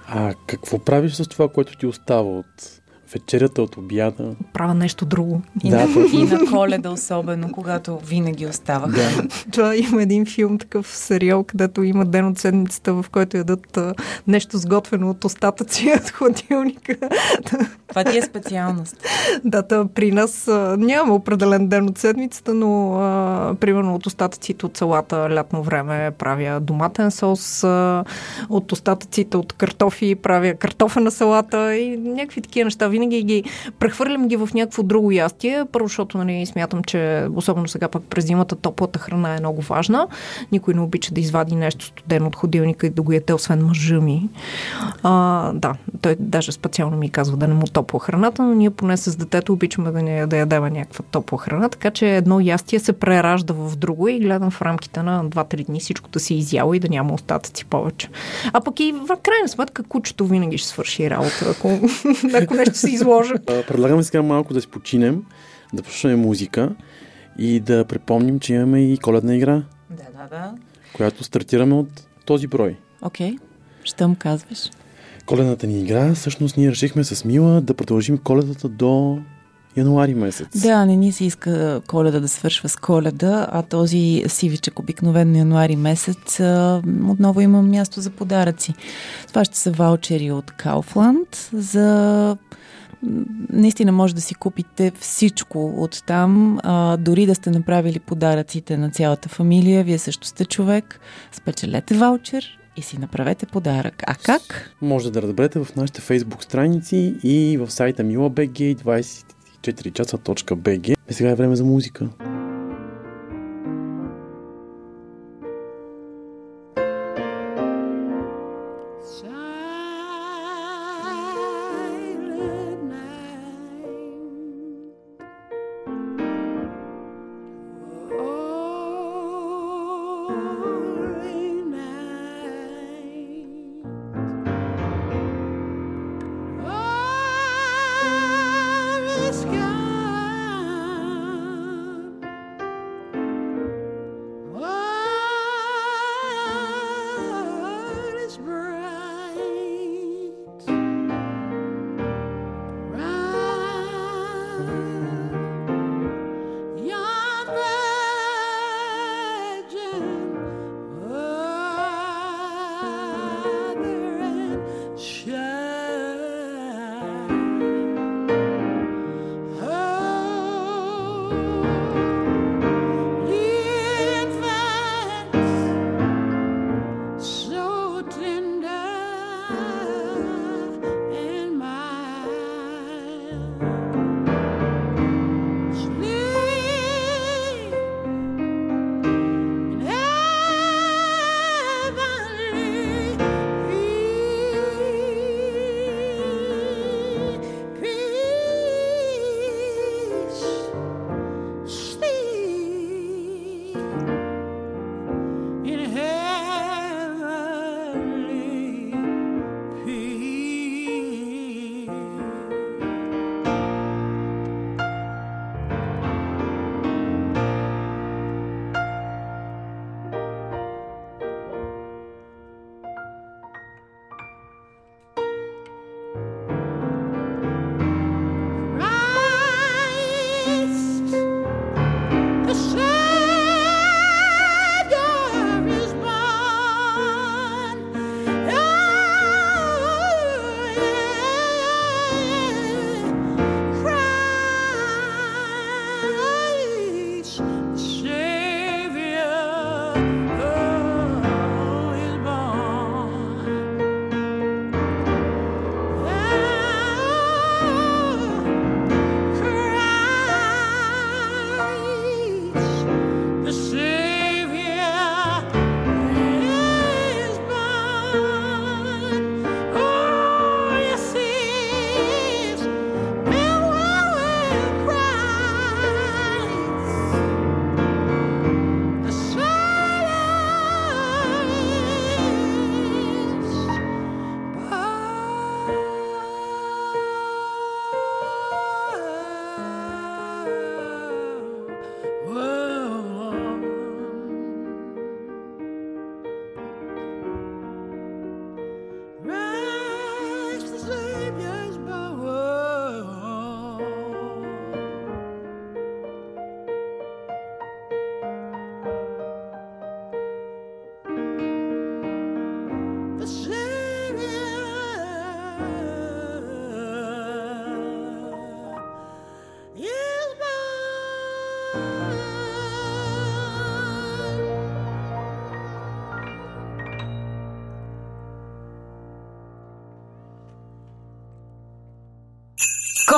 А 0.07 0.33
какво 0.47 0.79
правиш 0.79 1.13
с 1.13 1.27
това, 1.27 1.49
което 1.49 1.77
ти 1.77 1.85
остава 1.85 2.29
от 2.29 2.81
вечерята, 3.13 3.61
от 3.61 3.77
обяда? 3.77 4.35
Правя 4.53 4.73
нещо 4.73 5.05
друго. 5.05 5.41
И, 5.63 5.69
Да, 5.69 5.87
на, 5.87 5.93
точно. 5.93 6.19
и 6.19 6.23
на 6.23 6.51
коледа 6.51 6.89
особено, 6.89 7.51
когато 7.51 7.97
винаги 7.97 8.45
оставаха. 8.45 8.91
Да. 8.91 9.27
Това 9.51 9.75
има 9.75 10.01
един 10.01 10.25
филм, 10.25 10.57
такъв 10.57 10.87
сериал, 10.87 11.43
където 11.43 11.83
има 11.83 12.05
ден 12.05 12.25
от 12.27 12.39
седмицата, 12.39 12.93
в 12.93 13.05
който 13.11 13.37
ядат 13.37 13.77
а, 13.77 13.93
нещо 14.27 14.57
сготвено 14.57 15.09
от 15.09 15.25
остатъци 15.25 15.93
от 16.01 16.09
хладилника. 16.09 16.95
Това 17.87 18.03
ти 18.03 18.17
е 18.17 18.21
специалност. 18.21 18.97
да, 19.45 19.61
та, 19.61 19.85
при 19.85 20.11
нас 20.11 20.47
а, 20.47 20.75
няма 20.79 21.13
определен 21.13 21.67
ден 21.67 21.89
от 21.89 21.97
седмицата, 21.97 22.53
но 22.53 22.93
а, 22.93 23.55
примерно 23.59 23.95
от 23.95 24.05
остатъците 24.05 24.65
от 24.65 24.77
салата 24.77 25.29
лятно 25.29 25.63
време 25.63 26.11
правя 26.11 26.59
доматен 26.59 27.11
сос, 27.11 27.63
а, 27.63 28.03
от 28.49 28.71
остатъците 28.71 29.37
от 29.37 29.53
картофи 29.53 30.15
правя 30.15 30.53
картофена 30.53 31.11
салата 31.11 31.75
и 31.75 31.97
някакви 31.97 32.41
такива 32.41 32.65
неща. 32.65 32.87
Винаги 32.95 33.23
ги 33.23 33.43
прехвърлям 33.79 34.27
ги 34.27 34.35
в 34.35 34.49
някакво 34.53 34.83
друго 34.83 35.11
ястие, 35.11 35.65
първо, 35.71 35.87
защото 35.87 36.17
нали, 36.17 36.45
смятам, 36.45 36.83
че 36.83 37.27
особено 37.35 37.67
сега 37.67 37.87
пък 37.87 38.03
през 38.03 38.25
зимата 38.25 38.55
топлата 38.55 38.99
храна 38.99 39.35
е 39.35 39.39
много 39.39 39.61
важна. 39.61 40.07
Никой 40.51 40.73
не 40.73 40.81
обича 40.81 41.13
да 41.13 41.21
извади 41.21 41.55
нещо 41.55 41.85
студено 41.85 42.27
от 42.27 42.35
ходилника 42.35 42.87
и 42.87 42.89
да 42.89 43.01
го 43.01 43.11
яде, 43.11 43.33
освен 43.33 43.65
мъжа 43.65 44.01
ми. 44.01 44.29
А, 45.03 45.51
да, 45.53 45.73
той 46.01 46.15
даже 46.19 46.51
специално 46.51 46.97
ми 46.97 47.09
казва 47.09 47.37
да 47.37 47.47
не 47.47 47.53
му 47.53 47.65
топла 47.67 47.99
храната, 47.99 48.43
но 48.43 48.53
ние 48.53 48.69
поне 48.69 48.97
с 48.97 49.15
детето 49.15 49.53
обичаме 49.53 49.91
да, 49.91 50.01
не, 50.01 50.27
да 50.27 50.37
ядеме 50.37 50.69
някаква 50.69 51.05
топла 51.11 51.37
храна, 51.37 51.69
така 51.69 51.91
че 51.91 52.15
едно 52.15 52.39
ястие 52.39 52.79
се 52.79 52.93
преражда 52.93 53.53
в 53.53 53.75
друго 53.75 54.07
и 54.07 54.19
гледам 54.19 54.51
в 54.51 54.61
рамките 54.61 55.03
на 55.03 55.25
2-3 55.25 55.65
дни 55.65 55.79
всичко 55.79 56.09
да 56.09 56.19
се 56.19 56.33
изяло 56.33 56.73
и 56.73 56.79
да 56.79 56.89
няма 56.89 57.13
остатъци 57.13 57.65
повече. 57.65 58.09
А 58.53 58.61
пък 58.61 58.79
и 58.79 58.91
в 58.91 59.17
крайна 59.23 59.47
сметка 59.47 59.83
кучето 59.83 60.25
винаги 60.25 60.57
ще 60.57 60.67
свърши 60.67 61.09
работа, 61.09 61.45
ако, 61.51 61.79
ако 62.43 62.53
нещо 62.53 62.73
се 62.85 62.93
изложа. 62.93 63.33
А, 63.49 63.63
Предлагаме 63.67 64.03
сега 64.03 64.21
малко 64.21 64.53
да 64.53 64.61
си 64.61 64.67
починем, 64.67 65.23
да 65.73 65.83
послушаме 65.83 66.15
музика 66.15 66.69
и 67.37 67.59
да 67.59 67.85
припомним, 67.85 68.39
че 68.39 68.53
имаме 68.53 68.93
и 68.93 68.97
коледна 68.97 69.35
игра, 69.35 69.63
Да, 69.89 70.03
да, 70.17 70.27
да. 70.29 70.51
която 70.93 71.23
стартираме 71.23 71.73
от 71.75 72.07
този 72.25 72.47
брой. 72.47 72.75
Окей. 73.01 73.35
Щом 73.83 74.15
казваш. 74.15 74.69
Коледната 75.25 75.67
ни 75.67 75.81
игра, 75.81 76.13
всъщност 76.13 76.57
ние 76.57 76.71
решихме 76.71 77.03
с 77.03 77.25
Мила 77.25 77.61
да 77.61 77.73
продължим 77.73 78.17
коледата 78.17 78.69
до 78.69 79.19
януари 79.77 80.13
месец. 80.15 80.61
Да, 80.61 80.85
не 80.85 80.95
ни 80.95 81.11
се 81.11 81.25
иска 81.25 81.81
коледа 81.87 82.19
да 82.19 82.27
свършва 82.27 82.69
с 82.69 82.75
коледа, 82.75 83.47
а 83.51 83.61
този 83.61 84.23
сивичък 84.27 84.79
обикновено 84.79 85.37
януари 85.37 85.75
месец 85.75 86.39
отново 87.09 87.41
има 87.41 87.61
място 87.61 88.01
за 88.01 88.09
подаръци. 88.09 88.73
Това 89.27 89.45
ще 89.45 89.57
са 89.57 89.71
ваучери 89.71 90.31
от 90.31 90.51
Kaufland 90.51 91.53
за 91.53 92.37
наистина 93.49 93.91
може 93.91 94.15
да 94.15 94.21
си 94.21 94.35
купите 94.35 94.91
всичко 94.99 95.73
от 95.77 96.03
там, 96.05 96.59
а, 96.63 96.97
дори 96.97 97.25
да 97.25 97.35
сте 97.35 97.51
направили 97.51 97.99
подаръците 97.99 98.77
на 98.77 98.91
цялата 98.91 99.29
фамилия, 99.29 99.83
вие 99.83 99.97
също 99.97 100.27
сте 100.27 100.45
човек, 100.45 100.99
спечелете 101.31 101.95
ваучер 101.95 102.59
и 102.77 102.81
си 102.81 102.99
направете 102.99 103.45
подарък. 103.45 104.03
А 104.07 104.15
как? 104.15 104.71
Може 104.81 105.11
да 105.11 105.21
разберете 105.21 105.59
в 105.59 105.67
нашите 105.75 106.01
фейсбук 106.01 106.43
страници 106.43 107.15
и 107.23 107.57
в 107.57 107.71
сайта 107.71 108.03
milabg 108.03 108.75
24часа.bg. 108.75 110.95
И 111.09 111.13
сега 111.13 111.29
е 111.29 111.35
време 111.35 111.55
за 111.55 111.63
музика. 111.63 112.09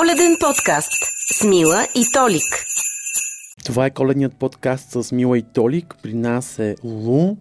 Коледен 0.07 0.37
подкаст 0.39 0.91
с 1.33 1.43
Мила 1.43 1.87
и 1.95 2.05
Толик. 2.13 2.65
Това 3.65 3.85
е 3.85 3.89
коледният 3.89 4.39
подкаст 4.39 4.91
с 4.91 5.11
Мила 5.11 5.37
и 5.37 5.43
Толик. 5.53 5.95
При 6.03 6.13
нас 6.13 6.59
е 6.59 6.75
Лу, 6.83 7.37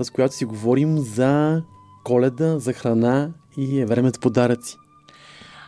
с 0.00 0.10
която 0.10 0.34
си 0.34 0.44
говорим 0.44 0.98
за 0.98 1.62
коледа, 2.04 2.58
за 2.58 2.72
храна 2.72 3.30
и 3.56 3.80
е 3.80 3.86
време 3.86 4.10
за 4.10 4.20
подаръци. 4.20 4.76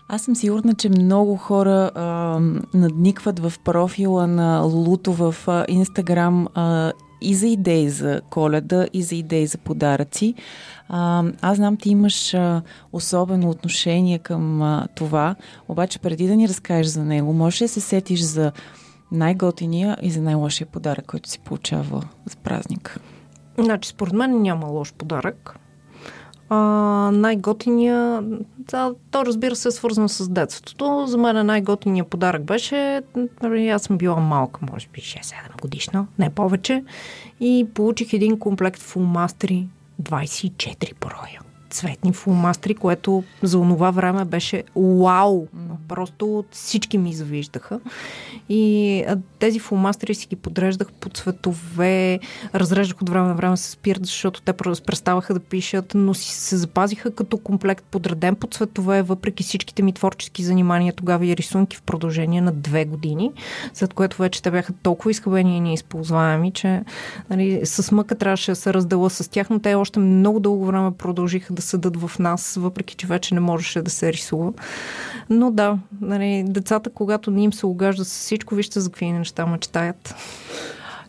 Аз 0.08 0.22
съм 0.22 0.36
сигурна, 0.36 0.74
че 0.74 0.88
много 0.88 1.36
хора 1.36 1.90
а, 1.94 2.40
надникват 2.74 3.38
в 3.38 3.52
профила 3.64 4.26
на 4.26 4.60
Лулуто 4.60 5.12
в 5.12 5.34
Инстаграм 5.68 6.48
и 7.20 7.34
за 7.34 7.46
идеи 7.46 7.88
за 7.88 8.20
коледа, 8.30 8.86
и 8.92 9.02
за 9.02 9.14
идеи 9.14 9.46
за 9.46 9.58
подаръци. 9.58 10.34
А, 10.88 11.24
аз 11.40 11.56
знам, 11.56 11.76
ти 11.76 11.90
имаш 11.90 12.34
а, 12.34 12.62
особено 12.92 13.50
отношение 13.50 14.18
към 14.18 14.62
а, 14.62 14.88
това, 14.94 15.34
обаче 15.68 15.98
преди 15.98 16.26
да 16.26 16.36
ни 16.36 16.48
разкажеш 16.48 16.86
за 16.86 17.04
него, 17.04 17.32
можеш 17.32 17.60
ли 17.60 17.64
да 17.64 17.68
се 17.68 17.80
сетиш 17.80 18.20
за 18.20 18.52
най-готиния 19.12 19.96
и 20.02 20.10
за 20.10 20.22
най-лошия 20.22 20.66
подарък, 20.66 21.06
който 21.06 21.30
си 21.30 21.38
получава 21.38 22.02
за 22.26 22.36
празник? 22.36 23.00
Значи, 23.58 23.88
според 23.88 24.12
мен 24.12 24.42
няма 24.42 24.66
лош 24.66 24.92
подарък. 24.92 25.58
А, 26.48 26.56
най-готиния, 27.12 28.22
да, 28.58 28.94
то 29.10 29.26
разбира 29.26 29.56
се 29.56 29.68
е 29.68 29.70
свързано 29.70 30.08
с 30.08 30.28
детството. 30.28 31.04
За 31.06 31.18
мен 31.18 31.46
най-готиният 31.46 32.08
подарък 32.08 32.44
беше, 32.44 33.02
нали, 33.42 33.68
аз 33.68 33.82
съм 33.82 33.98
била 33.98 34.16
малка, 34.16 34.60
може 34.70 34.88
би 34.92 35.00
6-7 35.00 35.60
годишна, 35.62 36.06
не 36.18 36.30
повече, 36.30 36.84
и 37.40 37.66
получих 37.74 38.12
един 38.12 38.38
комплект 38.38 38.82
фулмастри, 38.82 39.66
24 40.02 40.92
броя 41.00 41.40
цветни 41.70 42.12
фулмастри, 42.12 42.74
което 42.74 43.24
за 43.42 43.58
онова 43.58 43.90
време 43.90 44.24
беше 44.24 44.62
вау! 44.76 45.46
Просто 45.88 46.44
всички 46.50 46.98
ми 46.98 47.12
завиждаха. 47.12 47.80
И 48.48 49.04
тези 49.38 49.58
фулмастри 49.58 50.14
си 50.14 50.26
ги 50.26 50.36
подреждах 50.36 50.92
по 50.92 51.08
цветове, 51.08 52.18
разреждах 52.54 53.02
от 53.02 53.08
време 53.08 53.28
на 53.28 53.34
време 53.34 53.56
с 53.56 53.60
спирт, 53.60 54.06
защото 54.06 54.42
те 54.42 54.52
преставаха 54.52 55.34
да 55.34 55.40
пишат, 55.40 55.92
но 55.94 56.14
си 56.14 56.30
се 56.30 56.56
запазиха 56.56 57.14
като 57.14 57.38
комплект 57.38 57.84
подреден 57.90 58.34
по 58.34 58.46
цветове, 58.46 59.02
въпреки 59.02 59.42
всичките 59.42 59.82
ми 59.82 59.92
творчески 59.92 60.44
занимания 60.44 60.92
тогава 60.92 61.26
и 61.26 61.36
рисунки 61.36 61.76
в 61.76 61.82
продължение 61.82 62.40
на 62.40 62.52
две 62.52 62.84
години, 62.84 63.32
след 63.74 63.94
което 63.94 64.22
вече 64.22 64.42
те 64.42 64.50
бяха 64.50 64.72
толкова 64.72 65.10
изхабени 65.10 65.56
и 65.56 65.60
неизползваеми, 65.60 66.52
че 66.52 66.82
нали, 67.30 67.60
с 67.64 67.92
мъка 67.92 68.14
трябваше 68.14 68.50
да 68.50 68.56
се 68.56 68.74
раздела 68.74 69.10
с 69.10 69.30
тях, 69.30 69.50
но 69.50 69.58
те 69.58 69.74
още 69.74 69.98
много 69.98 70.40
дълго 70.40 70.66
време 70.66 70.90
продължиха 70.90 71.54
да 71.54 71.62
съдат 71.66 71.96
в 71.96 72.18
нас, 72.18 72.54
въпреки 72.60 72.94
че 72.94 73.06
вече 73.06 73.34
не 73.34 73.40
можеше 73.40 73.82
да 73.82 73.90
се 73.90 74.12
рисува. 74.12 74.52
Но 75.30 75.50
да, 75.50 75.78
нали, 76.00 76.44
децата, 76.46 76.90
когато 76.90 77.30
не 77.30 77.42
им 77.42 77.52
се 77.52 77.66
огажда 77.66 78.04
с 78.04 78.08
всичко, 78.08 78.54
вижте 78.54 78.80
за 78.80 78.90
какви 78.90 79.12
неща 79.12 79.46
мечтаят. 79.46 80.14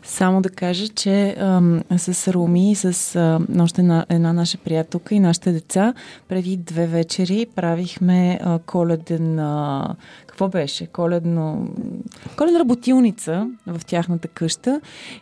Само 0.08 0.41
да 0.41 0.50
кажа, 0.50 0.88
че 0.88 1.36
ам, 1.39 1.84
с 1.98 2.34
Руми 2.34 2.72
и 2.72 2.76
с 2.76 3.15
а, 3.15 3.39
още 3.60 3.82
една, 3.82 4.06
една 4.10 4.34
наша 4.34 4.58
приятелка 4.58 5.15
и 5.15 5.20
нашите 5.20 5.52
деца 5.52 5.93
преди 6.28 6.58
две 6.58 6.88
вечери 6.88 7.46
правихме 7.56 8.39
а, 8.43 8.60
коледен... 8.60 9.39
А, 9.39 9.96
какво 10.28 10.48
беше? 10.48 10.88
Коледно... 10.88 11.70
Коледна 12.38 12.60
работилница 12.60 13.50
в 13.67 13.86
тяхната 13.86 14.28
къща 14.28 14.82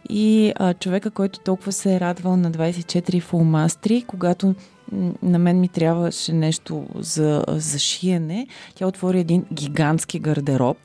и 0.10 0.54
а, 0.56 0.74
човека, 0.74 1.12
който 1.12 1.39
толкова 1.39 1.71
се 1.71 1.95
е 1.95 2.00
радвал 2.00 2.38
на 2.38 2.52
24 2.52 3.21
фулмастри, 3.21 4.04
когато 4.08 4.56
на 5.24 5.39
мен 5.39 5.60
ми 5.60 5.67
трябваше 5.67 6.34
нещо 6.34 6.86
за, 6.95 7.43
за 7.48 7.80
шиене. 7.80 8.48
Тя 8.76 8.88
отвори 8.88 9.19
един 9.19 9.45
гигантски 9.54 10.19
гардероб, 10.19 10.78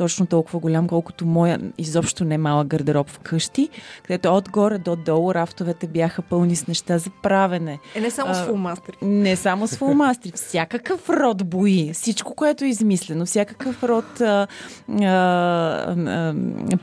точно 0.00 0.26
толкова 0.26 0.58
голям, 0.58 0.88
колкото 0.88 1.26
моя 1.26 1.58
изобщо 1.78 2.24
не 2.24 2.38
малък 2.38 2.66
гардероб 2.66 3.08
вкъщи, 3.08 3.68
където 4.02 4.36
отгоре 4.36 4.78
до 4.78 4.96
долу 4.96 5.34
рафтовете 5.34 5.86
бяха 5.86 6.22
пълни 6.22 6.56
с 6.56 6.66
неща 6.66 6.98
за 6.98 7.10
правене. 7.22 7.78
Е, 7.94 8.00
не 8.00 8.10
само 8.10 8.30
А, 8.30 8.34
с 8.34 8.44
фулмастри. 8.44 8.92
Не 9.02 9.36
само 9.36 9.66
с 9.66 9.76
фулмастри, 9.76 10.32
всякакъв 10.34 11.10
род 11.10 11.46
бои, 11.46 11.90
всичко, 11.92 12.34
което 12.34 12.64
е 12.64 12.68
измислено, 12.68 13.26
всякакъв 13.26 13.82
род 13.82 14.20
а, 14.20 14.46
а, 14.90 15.04
а, 15.04 16.34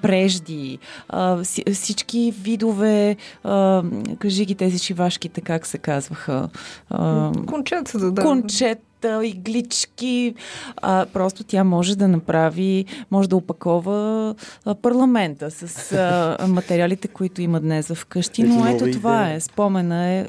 прежди, 0.02 0.80
а, 1.10 1.44
си- 1.44 1.64
всички 1.74 2.34
видове, 2.34 3.16
а, 3.44 3.84
кажи 4.20 4.46
ги 4.46 4.56
тези 4.56 4.80
шивашките, 4.80 5.42
как 5.42 5.66
се 5.66 5.78
казваха, 5.78 6.50
а, 6.90 7.32
Кончета, 7.48 8.12
да. 8.12 8.22
кончета, 8.22 8.82
иглички. 9.04 10.36
А, 10.78 11.06
просто 11.14 11.44
тя 11.44 11.64
може 11.64 11.98
да 11.98 12.08
направи, 12.08 12.86
може 13.12 13.30
да 13.30 13.36
опакова 13.36 14.36
а, 14.66 14.76
парламента 14.76 15.52
с 15.52 15.92
а, 15.92 16.48
материалите, 16.48 17.08
които 17.08 17.42
има 17.42 17.60
днес 17.60 17.88
вкъщи. 17.94 18.42
Ето 18.42 18.52
Но 18.52 18.68
ето 18.68 18.92
това 18.92 19.22
идея. 19.24 19.36
е. 19.36 19.40
Спомена 19.40 20.06
е, 20.06 20.26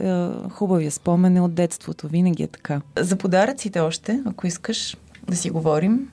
хубавия 0.51 0.91
спомен 0.91 1.37
е 1.37 1.41
от 1.41 1.55
детството. 1.55 2.09
Винаги 2.09 2.43
е 2.43 2.47
така. 2.47 2.81
За 2.99 3.17
подаръците 3.17 3.81
още, 3.81 4.23
ако 4.27 4.47
искаш 4.47 4.97
да 5.29 5.37
си 5.37 5.51
говорим. 5.51 6.11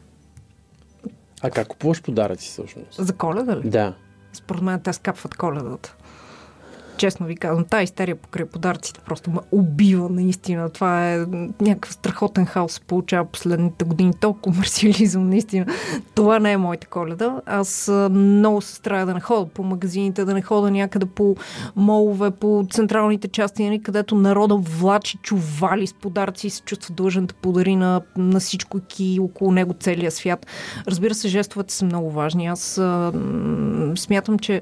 А 1.41 1.50
как 1.50 1.68
купуваш 1.68 2.02
подаръци 2.02 2.48
всъщност? 2.50 2.94
За 3.06 3.13
коледа 3.13 3.58
ли? 3.58 3.70
Да. 3.70 3.94
Според 4.34 4.62
мен 4.62 4.80
те 4.80 4.94
скапват 4.94 5.36
коледата. 5.36 5.96
Честно 6.98 7.26
ви 7.26 7.36
казвам, 7.36 7.66
тази 7.66 7.84
истерия 7.84 8.16
покрай 8.16 8.46
подаръците 8.46 9.00
просто 9.06 9.32
ме 9.32 9.40
убива 9.52 10.10
наистина. 10.10 10.70
Това 10.70 11.14
е 11.14 11.26
някакъв 11.62 11.94
страхотен 11.94 12.46
хаос 12.46 12.80
получава 12.80 13.26
последните 13.26 13.86
години. 13.86 14.14
Толкова 14.20 14.42
комерциализъм, 14.42 15.30
наистина. 15.30 15.66
Това 16.16 16.40
не 16.40 16.52
е 16.52 16.58
моята 16.58 16.88
коледа. 16.88 17.42
Аз 17.46 17.92
много 18.12 18.62
се 18.62 18.76
старая 18.76 19.06
да 19.06 19.14
не 19.14 19.20
ходя 19.20 19.46
по 19.46 19.64
магазините, 19.64 20.26
да 20.26 20.34
не 20.34 20.42
ходя 20.42 20.72
някъде 20.72 21.06
по 21.06 21.36
молове, 21.76 22.32
по 22.32 22.66
централните 22.72 23.28
части, 23.28 23.66
нали, 23.66 23.82
където 23.82 24.16
народа 24.16 24.56
влачи 24.56 25.18
чували 25.18 25.88
с 25.88 25.94
подаръци 25.94 26.48
и 26.48 26.50
се 26.50 26.62
чувства 26.62 26.96
длъжен 26.96 27.26
да 27.26 27.34
подари 27.34 27.76
на, 27.76 28.02
на 28.18 28.40
всичко 28.40 28.80
и 29.00 29.20
около 29.20 29.52
него 29.52 29.76
целия 29.80 30.12
свят. 30.12 30.46
Разбира 30.88 31.14
се, 31.14 31.28
жестовете 31.28 31.74
са 31.74 31.86
много 31.86 32.12
важни. 32.12 32.48
Аз 32.48 32.78
а, 32.78 33.12
смятам, 33.96 34.40
че 34.40 34.62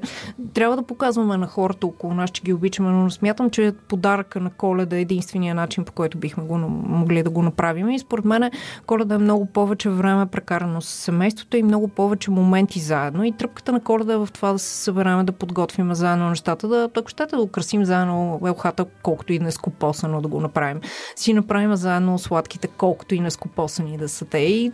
трябва 0.54 0.76
да 0.76 0.82
показваме 0.82 1.36
на 1.36 1.46
хората 1.46 1.86
около 1.86 2.14
нас, 2.24 2.30
че 2.30 2.42
ги 2.42 2.52
обичаме, 2.52 2.90
но 2.90 3.10
смятам, 3.10 3.50
че 3.50 3.72
подаръка 3.88 4.40
на 4.40 4.50
коледа 4.50 4.96
е 4.96 5.00
единствения 5.00 5.54
начин, 5.54 5.84
по 5.84 5.92
който 5.92 6.18
бихме 6.18 6.44
го 6.44 6.58
могли 6.58 7.22
да 7.22 7.30
го 7.30 7.42
направим. 7.42 7.90
И 7.90 7.98
според 7.98 8.24
мен 8.24 8.50
коледа 8.86 9.14
е 9.14 9.18
много 9.18 9.46
повече 9.46 9.90
време 9.90 10.26
прекарано 10.26 10.80
с 10.80 10.88
семейството 10.88 11.56
и 11.56 11.62
много 11.62 11.88
повече 11.88 12.30
моменти 12.30 12.80
заедно. 12.80 13.24
И 13.24 13.32
тръпката 13.32 13.72
на 13.72 13.80
коледа 13.80 14.12
е 14.12 14.16
в 14.16 14.28
това 14.32 14.52
да 14.52 14.58
се 14.58 14.76
съберем, 14.76 15.26
да 15.26 15.32
подготвим 15.32 15.94
заедно 15.94 16.28
нещата, 16.28 16.68
да, 16.68 16.88
ако 16.96 17.08
щете 17.08 17.36
да 17.36 17.42
украсим 17.42 17.84
заедно 17.84 18.40
елхата, 18.46 18.84
колкото 19.02 19.32
и 19.32 19.38
нескопосано 19.38 20.20
да 20.20 20.28
го 20.28 20.40
направим. 20.40 20.80
Си 21.16 21.32
направим 21.32 21.76
заедно 21.76 22.18
сладките, 22.18 22.68
колкото 22.68 23.14
и 23.14 23.20
нескопосани 23.20 23.98
да 23.98 24.08
са 24.08 24.24
те. 24.24 24.38
И 24.38 24.72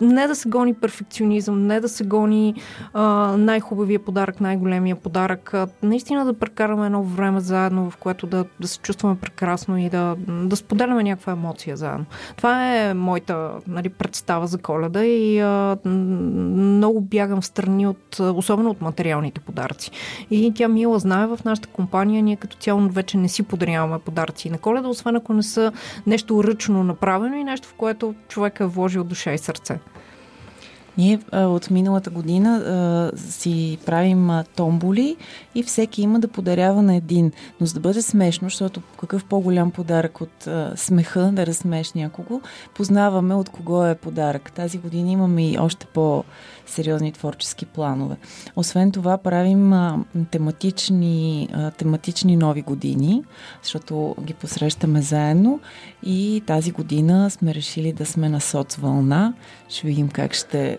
не 0.00 0.26
да 0.26 0.34
се 0.34 0.48
гони 0.48 0.74
перфекционизъм, 0.74 1.66
не 1.66 1.80
да 1.80 1.88
се 1.88 2.04
гони 2.04 2.54
а, 2.92 3.36
най-хубавия 3.36 3.98
подарък, 3.98 4.40
най-големия 4.40 4.96
подарък. 4.96 5.54
А, 5.54 5.66
наистина 6.20 6.32
да 6.32 6.38
прекараме 6.38 6.86
едно 6.86 7.02
време 7.02 7.40
заедно, 7.40 7.90
в 7.90 7.96
което 7.96 8.26
да, 8.26 8.44
да 8.60 8.68
се 8.68 8.78
чувстваме 8.78 9.16
прекрасно 9.16 9.78
и 9.78 9.88
да, 9.88 10.16
да 10.28 10.56
споделяме 10.56 11.02
някаква 11.02 11.32
емоция 11.32 11.76
заедно. 11.76 12.06
Това 12.36 12.76
е 12.76 12.94
моята 12.94 13.52
нали, 13.66 13.88
представа 13.88 14.46
за 14.46 14.58
коледа 14.58 15.04
и 15.04 15.40
а, 15.40 15.76
много 15.84 17.00
бягам 17.00 17.40
в 17.40 17.46
страни 17.46 17.86
от, 17.86 18.20
особено 18.20 18.70
от 18.70 18.80
материалните 18.80 19.40
подаръци. 19.40 19.90
И 20.30 20.52
тя 20.54 20.68
Мила 20.68 20.98
знае 20.98 21.26
в 21.26 21.38
нашата 21.44 21.68
компания, 21.68 22.22
ние 22.22 22.36
като 22.36 22.56
цяло 22.56 22.88
вече 22.88 23.16
не 23.16 23.28
си 23.28 23.42
подаряваме 23.42 23.98
подаръци 23.98 24.50
на 24.50 24.58
коледа, 24.58 24.88
освен 24.88 25.16
ако 25.16 25.32
не 25.32 25.42
са 25.42 25.72
нещо 26.06 26.44
ръчно 26.44 26.84
направено 26.84 27.36
и 27.36 27.44
нещо, 27.44 27.68
в 27.68 27.74
което 27.74 28.14
човек 28.28 28.60
е 28.60 28.64
вложил 28.64 29.04
душа 29.04 29.32
и 29.32 29.38
сърце. 29.38 29.78
Ние 31.00 31.20
а, 31.32 31.46
от 31.46 31.70
миналата 31.70 32.10
година 32.10 32.56
а, 32.56 33.18
си 33.18 33.78
правим 33.86 34.30
а, 34.30 34.44
томболи 34.56 35.16
и 35.54 35.62
всеки 35.62 36.02
има 36.02 36.20
да 36.20 36.28
подарява 36.28 36.82
на 36.82 36.94
един. 36.94 37.32
Но 37.60 37.66
за 37.66 37.74
да 37.74 37.80
бъде 37.80 38.02
смешно, 38.02 38.46
защото 38.48 38.82
какъв 39.00 39.24
по-голям 39.24 39.70
подарък 39.70 40.20
от 40.20 40.46
а, 40.46 40.72
смеха 40.76 41.30
да 41.32 41.46
разсмееш 41.46 41.92
някого, 41.92 42.40
познаваме 42.74 43.34
от 43.34 43.48
кого 43.48 43.86
е 43.86 43.94
подарък. 43.94 44.52
Тази 44.52 44.78
година 44.78 45.10
имаме 45.10 45.50
и 45.50 45.58
още 45.58 45.86
по-сериозни 45.86 47.12
творчески 47.12 47.66
планове. 47.66 48.16
Освен 48.56 48.92
това 48.92 49.18
правим 49.18 49.72
а, 49.72 50.04
тематични, 50.30 51.48
а, 51.52 51.70
тематични 51.70 52.36
нови 52.36 52.62
години, 52.62 53.24
защото 53.62 54.16
ги 54.22 54.34
посрещаме 54.34 55.02
заедно 55.02 55.60
и 56.02 56.42
тази 56.46 56.70
година 56.70 57.30
сме 57.30 57.54
решили 57.54 57.92
да 57.92 58.06
сме 58.06 58.28
на 58.28 58.40
соцвълна. 58.40 59.34
Ще 59.68 59.86
видим 59.86 60.08
как 60.08 60.34
ще 60.34 60.78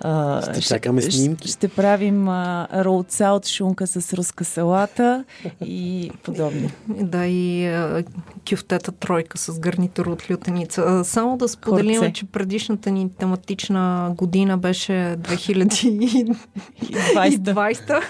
А, 0.00 0.42
Ще 0.52 0.60
чакаме 0.60 1.02
снимки. 1.02 1.48
Ще, 1.48 1.56
ще 1.56 1.68
правим 1.68 2.28
а, 2.28 2.68
ролца 2.74 3.26
от 3.26 3.46
шунка 3.46 3.86
с 3.86 4.12
руска 4.14 4.44
салата 4.44 5.24
и 5.64 6.10
подобни. 6.22 6.72
Да, 6.88 7.26
и 7.26 7.66
а, 7.66 8.04
кюфтета 8.50 8.92
тройка 8.92 9.38
с 9.38 9.58
гарнитур 9.58 10.06
от 10.06 10.30
лютеница. 10.30 10.82
А, 10.86 11.04
Само 11.04 11.36
да 11.36 11.48
споделим, 11.48 12.00
Хорце. 12.00 12.12
че 12.12 12.26
предишната 12.26 12.90
ни 12.90 13.10
тематична 13.18 14.12
година 14.16 14.58
беше 14.58 14.92
2020, 14.92 16.36
20. 16.80 18.02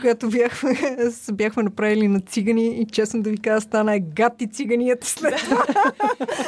която 0.00 0.28
бяхме, 0.28 0.78
бяхме 1.32 1.62
направили 1.62 2.08
на 2.08 2.20
цигани 2.20 2.66
и 2.66 2.86
честно 2.86 3.22
да 3.22 3.30
ви 3.30 3.38
кажа, 3.38 3.60
стана 3.60 3.94
е 3.94 4.00
гад 4.00 4.32
и 4.42 4.46
циганията 4.46 5.06
след 5.06 5.34
това. 5.36 5.64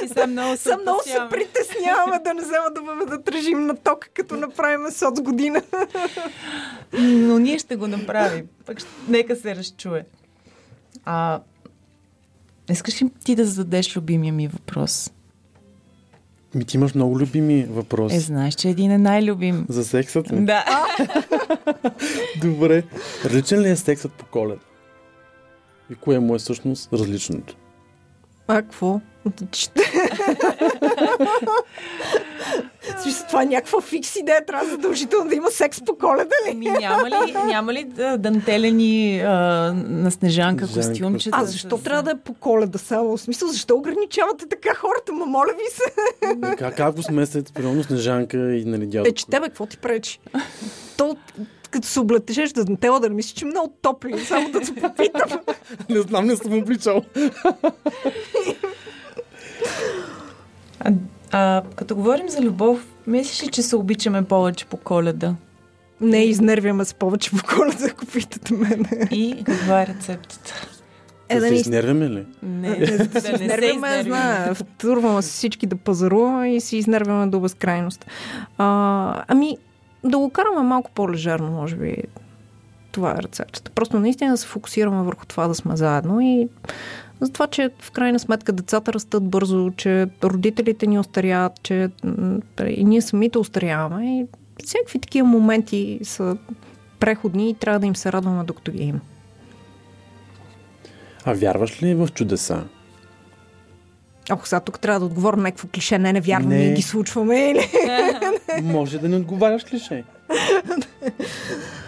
И 0.05 0.09
сега 0.09 0.27
много 0.27 0.57
се 0.57 0.63
Съм 0.63 0.81
много 0.81 1.01
се 1.05 1.19
притесняваме 1.31 2.19
да 2.25 2.35
не 2.35 2.43
взема 2.43 2.71
да 2.75 2.81
въведат 2.81 3.29
режим 3.29 3.67
на 3.67 3.77
ток, 3.77 4.09
като 4.15 4.37
направим 4.37 4.84
соц 4.93 5.21
година. 5.21 5.63
Но 6.99 7.39
ние 7.39 7.59
ще 7.59 7.77
го 7.77 7.87
направим. 7.87 8.47
Пък 8.67 8.81
ще... 8.81 8.89
нека 9.09 9.37
се 9.37 9.57
разчуе. 9.57 10.05
А, 11.05 11.41
искаш 12.71 13.03
ли 13.03 13.11
ти 13.25 13.35
да 13.35 13.45
зададеш 13.45 13.97
любимия 13.97 14.33
ми 14.33 14.49
въпрос? 14.49 15.11
Ми 16.55 16.65
ти 16.65 16.77
имаш 16.77 16.95
много 16.95 17.19
любими 17.19 17.67
въпроси. 17.71 18.17
Е, 18.17 18.21
знаеш, 18.21 18.55
че 18.55 18.69
един 18.69 18.91
е 18.91 18.99
най-любим. 18.99 19.67
За 19.69 19.85
сексът 19.85 20.33
ли? 20.33 20.45
Да. 20.45 20.65
Добре. 22.41 22.83
Различен 23.25 23.61
ли 23.61 23.69
е 23.69 23.77
сексът 23.77 24.13
по 24.13 24.27
коледа? 24.27 24.61
И 25.91 25.95
кое 25.95 26.19
му 26.19 26.35
е 26.35 26.39
всъщност 26.39 26.93
различното? 26.93 27.57
А, 28.49 28.63
какво? 28.63 29.01
Смисъл, 33.03 33.27
това 33.27 33.43
е 33.43 33.47
някаква 33.47 33.81
фикс 33.81 34.17
идея. 34.17 34.47
Трябва 34.47 34.71
задължително 34.71 35.29
да 35.29 35.35
има 35.35 35.51
секс 35.51 35.81
по 35.85 35.97
коледа 35.99 36.35
ли? 36.47 36.51
Ами 36.51 36.71
няма 36.71 37.11
ли, 37.11 37.33
няма 37.47 37.73
ли 37.73 37.85
да, 37.85 38.19
дантелени 38.19 39.21
а, 39.21 39.33
на 39.75 40.11
снежанка 40.11 40.67
костюмчета? 40.75 41.37
А 41.41 41.45
защо 41.45 41.79
трябва 41.79 42.03
да 42.03 42.11
е 42.11 42.19
по 42.19 42.35
коледа 42.35 42.79
само? 42.79 43.17
В 43.17 43.21
смисъл, 43.21 43.49
защо 43.49 43.77
ограничавате 43.77 44.47
така 44.49 44.75
хората? 44.75 45.13
Ма 45.13 45.27
моля 45.27 45.53
ви 45.57 45.71
се. 45.71 45.83
Как, 46.57 46.77
как 46.77 46.95
го 46.97 47.03
смесят, 47.03 47.55
примерно 47.55 47.85
Снежанка 47.85 48.55
и 48.55 48.65
нали 48.65 48.87
дядо? 48.87 49.09
Е, 49.09 49.13
че 49.13 49.27
тебе 49.27 49.47
какво 49.47 49.67
ти 49.67 49.79
пречи? 49.79 50.21
То, 50.97 51.17
като 51.71 51.87
се 51.87 52.01
облетежеш 52.01 52.53
да 52.53 52.65
дантела, 52.65 53.01
да 53.01 53.09
не 53.09 53.15
мислиш, 53.15 53.33
че 53.33 53.45
е 53.45 53.49
много 53.49 53.75
топли. 53.83 54.25
Само 54.25 54.51
да 54.51 54.67
се 54.67 54.75
попитам. 54.75 55.31
Не 55.91 56.01
знам, 56.01 56.27
не 56.27 56.37
съм 56.37 56.59
обличал. 56.59 57.03
А, 61.37 61.63
като 61.77 61.97
говорим 61.97 62.29
за 62.29 62.41
любов, 62.41 62.87
мислиш 63.07 63.43
ли, 63.43 63.51
че 63.51 63.63
се 63.63 63.77
обичаме 63.77 64.25
повече 64.25 64.67
по 64.67 64.77
коледа? 64.77 65.35
Не, 66.01 66.25
изнервяме 66.25 66.85
се 66.85 66.95
повече 66.95 67.31
по 67.31 67.47
коледа, 67.57 67.87
ако 67.91 68.07
питате 68.07 68.55
мен. 68.55 68.87
И 69.11 69.43
каква 69.47 69.83
е 69.83 69.87
рецептата? 69.87 70.55
Е, 71.29 71.35
да 71.35 71.41
да 71.41 71.49
се 71.49 71.55
изнервяме 71.55 72.11
ли? 72.11 72.27
Не, 72.43 72.77
да 72.77 73.21
се 73.21 73.33
изнервяме, 73.33 74.03
знае. 74.03 74.55
Втурваме 74.55 75.23
се 75.23 75.31
всички 75.31 75.67
да 75.67 75.77
пазаруваме 75.77 76.55
и 76.57 76.61
си 76.61 76.77
изнервяме 76.77 77.27
до 77.27 77.41
безкрайност. 77.41 78.07
А, 78.59 79.25
ами, 79.29 79.59
да 80.05 80.19
го 80.19 80.31
караме 80.31 80.63
малко 80.63 80.91
по-лежерно, 80.91 81.51
може 81.51 81.77
би. 81.77 81.97
Това 82.93 83.11
е 83.11 83.23
рецептата. 83.23 83.71
Просто 83.71 84.01
наистина 84.01 84.31
да 84.31 84.37
се 84.37 84.47
фокусираме 84.47 85.03
върху 85.03 85.27
това 85.27 85.49
да 85.49 85.55
сме 85.55 85.77
заедно 85.77 86.21
и 86.21 86.49
за 87.21 87.33
това, 87.33 87.47
че 87.47 87.71
в 87.81 87.91
крайна 87.91 88.19
сметка 88.19 88.53
децата 88.53 88.93
растат 88.93 89.25
бързо, 89.25 89.71
че 89.77 90.07
родителите 90.25 90.87
ни 90.87 90.99
остаряват, 90.99 91.63
че 91.63 91.89
и 92.67 92.85
ние 92.85 93.03
самите 93.03 93.39
остаряваме 93.39 94.21
и 94.21 94.27
всякакви 94.65 94.99
такива 94.99 95.29
моменти 95.29 96.01
са 96.03 96.37
преходни 96.99 97.51
и 97.51 97.55
трябва 97.55 97.81
да 97.81 97.87
им 97.87 97.97
се 97.97 98.13
радваме 98.13 98.45
докато 98.45 98.73
ги 98.73 98.85
има. 98.85 99.01
А 101.25 101.35
вярваш 101.35 101.83
ли 101.83 101.95
в 101.95 102.09
чудеса? 102.15 102.65
Ох, 104.33 104.49
сега 104.49 104.61
тук 104.61 104.81
трябва 104.81 105.01
да 105.01 105.07
отговоря 105.07 105.37
на 105.37 105.43
някакво 105.43 105.69
клише. 105.69 105.99
Не, 105.99 106.13
не 106.13 106.21
вярвам, 106.21 106.49
Не. 106.49 106.57
ние 106.57 106.75
ги 106.75 106.83
случваме. 106.83 107.51
Или? 107.51 107.71
Може 108.63 108.99
да 108.99 109.09
не 109.09 109.17
отговаряш 109.17 109.73
ли 109.73 109.79
ще? 109.79 110.05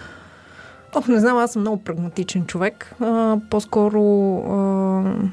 Ох, 0.97 1.09
не 1.09 1.21
знам, 1.21 1.39
аз 1.39 1.53
съм 1.53 1.63
много 1.63 1.85
прагматичен 1.85 2.47
човек. 2.47 2.95
А, 3.01 3.39
по-скоро 3.51 4.03
а, 4.39 5.29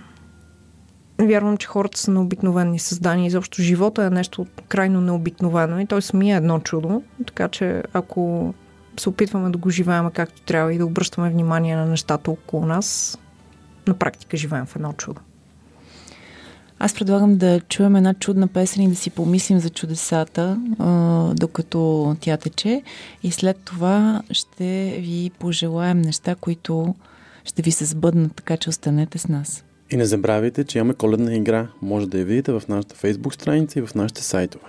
вярвам, 1.25 1.57
че 1.57 1.67
хората 1.67 1.99
са 1.99 2.11
необикновени 2.11 2.79
създания. 2.79 3.27
Изобщо 3.27 3.61
живота 3.61 4.03
е 4.03 4.09
нещо 4.09 4.47
крайно 4.67 5.01
необикновено 5.01 5.79
и 5.79 5.85
той 5.85 6.01
самия 6.01 6.33
е 6.33 6.37
едно 6.37 6.59
чудо. 6.59 7.03
Така 7.27 7.47
че 7.47 7.83
ако 7.93 8.53
се 8.99 9.09
опитваме 9.09 9.49
да 9.49 9.57
го 9.57 9.69
живеем 9.69 10.09
както 10.13 10.41
трябва 10.41 10.73
и 10.73 10.77
да 10.77 10.85
обръщаме 10.85 11.29
внимание 11.29 11.75
на 11.75 11.85
нещата 11.85 12.31
около 12.31 12.65
нас, 12.65 13.17
на 13.87 13.93
практика 13.93 14.37
живеем 14.37 14.65
в 14.65 14.75
едно 14.75 14.93
чудо. 14.93 15.21
Аз 16.85 16.93
предлагам 16.93 17.37
да 17.37 17.59
чуем 17.59 17.95
една 17.95 18.13
чудна 18.13 18.47
песен 18.47 18.83
и 18.83 18.89
да 18.89 18.95
си 18.95 19.09
помислим 19.09 19.59
за 19.59 19.69
чудесата, 19.69 20.61
докато 21.35 22.15
тя 22.19 22.37
тече. 22.37 22.81
И 23.23 23.31
след 23.31 23.57
това 23.65 24.21
ще 24.31 24.97
ви 24.99 25.31
пожелаем 25.39 26.01
неща, 26.01 26.35
които 26.35 26.95
ще 27.45 27.61
ви 27.61 27.71
се 27.71 27.85
сбъднат, 27.85 28.35
така 28.35 28.57
че 28.57 28.69
останете 28.69 29.17
с 29.17 29.27
нас. 29.27 29.63
И 29.91 29.97
не 29.97 30.05
забравяйте, 30.05 30.63
че 30.63 30.77
имаме 30.77 30.93
коледна 30.93 31.35
игра. 31.35 31.67
Може 31.81 32.07
да 32.07 32.19
я 32.19 32.25
видите 32.25 32.51
в 32.51 32.63
нашата 32.69 32.95
фейсбук 32.95 33.33
страница 33.33 33.79
и 33.79 33.81
в 33.81 33.95
нашите 33.95 34.23
сайтове. 34.23 34.65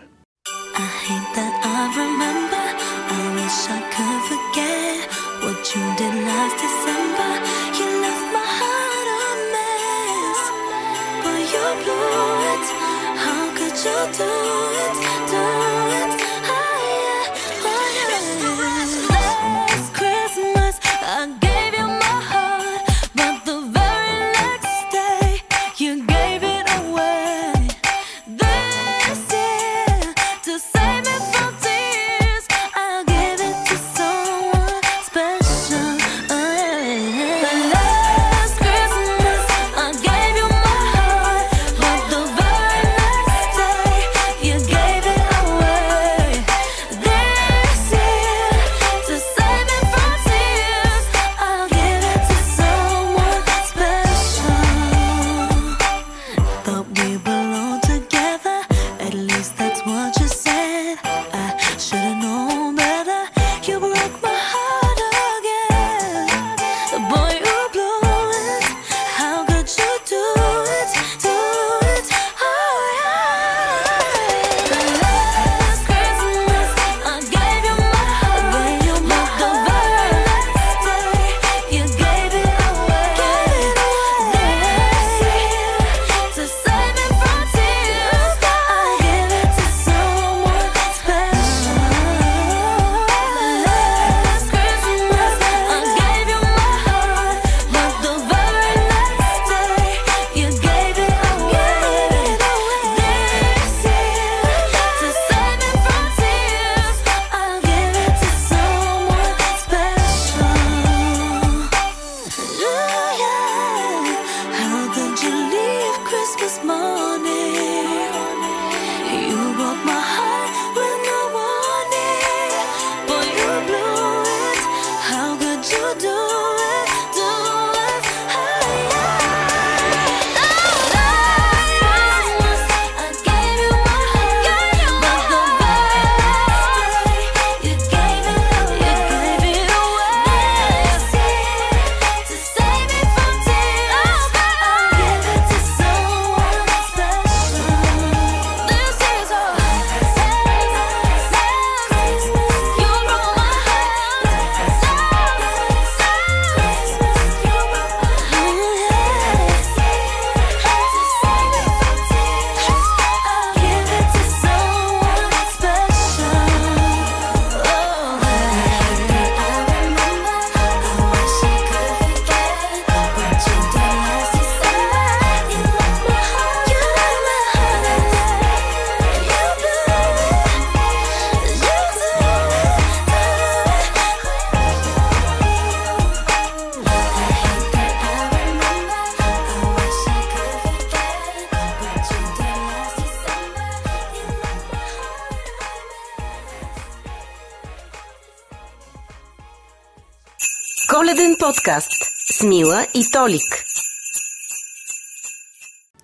Подкаст 201.65 201.93
с 202.33 202.43
Мила 202.43 202.87
и 202.95 203.05
Толик. 203.13 203.65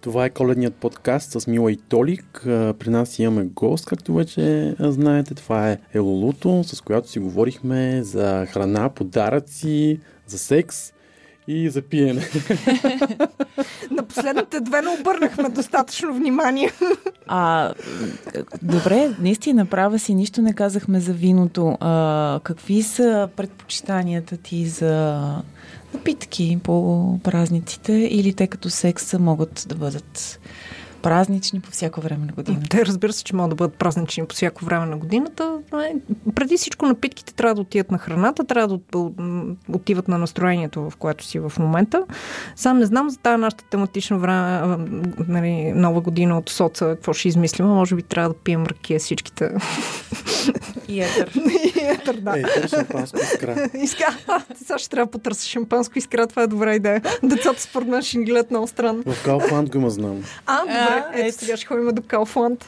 Това 0.00 0.24
е 0.24 0.30
коледният 0.30 0.74
подкаст 0.74 1.40
с 1.40 1.46
Мила 1.46 1.72
и 1.72 1.76
Толик. 1.76 2.40
При 2.78 2.90
нас 2.90 3.18
имаме 3.18 3.44
гост, 3.44 3.86
както 3.86 4.14
вече 4.14 4.74
знаете. 4.80 5.34
Това 5.34 5.70
е 5.70 5.78
Елолуто, 5.94 6.64
с 6.64 6.80
която 6.80 7.10
си 7.10 7.18
говорихме 7.18 8.02
за 8.02 8.46
храна, 8.50 8.88
подаръци, 8.88 10.00
за 10.26 10.38
секс 10.38 10.92
и 11.50 11.70
за 11.70 11.82
пиене. 11.82 12.22
На 13.90 14.02
последните 14.02 14.60
две 14.60 14.82
не 14.82 14.88
обърнахме 15.00 15.48
достатъчно 15.48 16.14
внимание. 16.14 16.70
А, 17.26 17.72
добре, 18.62 19.10
наистина 19.20 19.66
права 19.66 19.98
си, 19.98 20.14
нищо 20.14 20.42
не 20.42 20.52
казахме 20.52 21.00
за 21.00 21.12
виното. 21.12 21.76
А, 21.80 22.40
какви 22.42 22.82
са 22.82 23.28
предпочитанията 23.36 24.36
ти 24.36 24.66
за 24.66 25.22
напитки 25.94 26.58
по 26.62 27.18
празниците 27.22 27.92
или 27.92 28.34
те 28.34 28.46
като 28.46 28.70
секса 28.70 29.18
могат 29.18 29.66
да 29.68 29.74
бъдат 29.74 30.40
празнични 31.02 31.60
по 31.60 31.70
всяко 31.70 32.00
време 32.00 32.26
на 32.26 32.32
годината? 32.32 32.68
Те 32.68 32.86
разбира 32.86 33.12
се, 33.12 33.24
че 33.24 33.36
могат 33.36 33.50
да 33.50 33.54
бъдат 33.56 33.74
празнични 33.74 34.26
по 34.26 34.34
всяко 34.34 34.64
време 34.64 34.86
на 34.86 34.96
годината. 34.96 35.58
Е, 35.74 35.94
Преди 36.34 36.56
всичко 36.56 36.86
напитките 36.86 37.34
трябва 37.34 37.54
да 37.54 37.60
отиват 37.60 37.90
на 37.90 37.98
храната, 37.98 38.44
трябва 38.44 38.68
да 38.68 38.74
от- 38.74 38.94
от- 38.94 39.56
отиват 39.74 40.08
на 40.08 40.18
настроението, 40.18 40.90
в 40.90 40.96
което 40.96 41.24
си 41.24 41.38
в 41.38 41.52
момента. 41.58 42.04
Сам 42.56 42.78
не 42.78 42.86
знам 42.86 43.10
за 43.10 43.18
тази 43.18 43.40
нашата 43.40 43.64
тематична 43.64 44.18
време, 44.18 44.76
нали, 45.28 45.72
нова 45.72 46.00
година 46.00 46.38
от 46.38 46.50
соца, 46.50 46.86
какво 46.86 47.12
ще 47.12 47.28
измислим. 47.28 47.66
Може 47.66 47.94
би 47.94 48.02
трябва 48.02 48.28
да 48.28 48.34
пием 48.34 48.66
ракия 48.66 49.00
всичките. 49.00 49.50
И 50.88 51.00
етър. 51.02 51.30
И 51.76 51.80
етър, 51.80 52.14
да. 52.16 52.68
Шампанско 52.68 53.18
искра. 53.22 53.68
Иска, 53.82 54.16
сега 54.64 54.78
ще 54.78 54.88
трябва 54.88 55.06
да 55.06 55.10
потърся 55.10 55.48
шампанско 55.48 55.98
искра, 55.98 56.26
това 56.26 56.42
е 56.42 56.46
добра 56.46 56.74
идея. 56.74 57.02
Децата 57.22 57.62
според 57.62 57.88
мен 57.88 58.02
ще 58.02 58.18
ни 58.18 58.24
гледат 58.24 58.50
много 58.50 58.66
странно. 58.66 59.02
В 59.06 59.24
Калфанд 59.24 59.70
го 59.70 59.78
има 59.78 59.90
знам. 59.90 60.22
А, 60.46 60.60
добре, 60.60 60.89
А, 60.90 61.10
ето 61.14 61.26
ето. 61.26 61.38
сега 61.38 61.56
ще 61.56 61.66
ходим 61.66 61.88
до 61.94 62.02
Калфланд. 62.02 62.64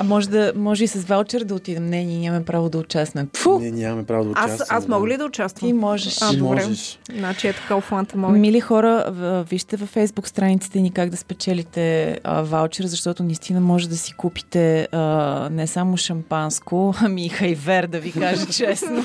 А 0.00 0.02
може, 0.02 0.28
да, 0.28 0.52
може 0.56 0.84
и 0.84 0.86
с 0.86 1.04
ваучер 1.04 1.44
да 1.44 1.54
отидем. 1.54 1.86
Не, 1.86 2.04
ние 2.04 2.18
нямаме 2.18 2.44
право 2.44 2.68
да 2.68 2.78
участваме. 2.78 3.28
Фу! 3.36 3.58
Ние 3.58 3.70
нямаме 3.70 4.04
право 4.04 4.24
да 4.24 4.30
участваме. 4.30 4.54
Аз, 4.54 4.70
аз 4.70 4.88
мога 4.88 5.08
ли 5.08 5.16
да 5.16 5.24
участвам? 5.24 5.68
Ти 5.68 5.72
можеш. 5.72 6.22
А, 6.22 6.32
добре. 6.32 6.42
можеш. 6.42 6.98
Значи 7.14 7.48
ето 7.48 7.62
Калфланд 7.68 8.14
е 8.14 8.16
мой. 8.16 8.38
Мили 8.38 8.60
хора, 8.60 9.04
вижте 9.50 9.76
във 9.76 9.88
фейсбук 9.88 10.28
страниците 10.28 10.80
ни 10.80 10.90
как 10.90 11.10
да 11.10 11.16
спечелите 11.16 12.18
а, 12.24 12.42
ваучер, 12.42 12.84
защото 12.84 13.22
наистина 13.22 13.60
може 13.60 13.88
да 13.88 13.96
си 13.96 14.12
купите 14.12 14.88
а, 14.92 15.48
не 15.52 15.66
само 15.66 15.96
шампанско, 15.96 16.94
ами 17.00 17.26
и 17.26 17.28
хайвер, 17.28 17.86
да 17.86 18.00
ви 18.00 18.12
кажа 18.12 18.46
честно. 18.52 19.04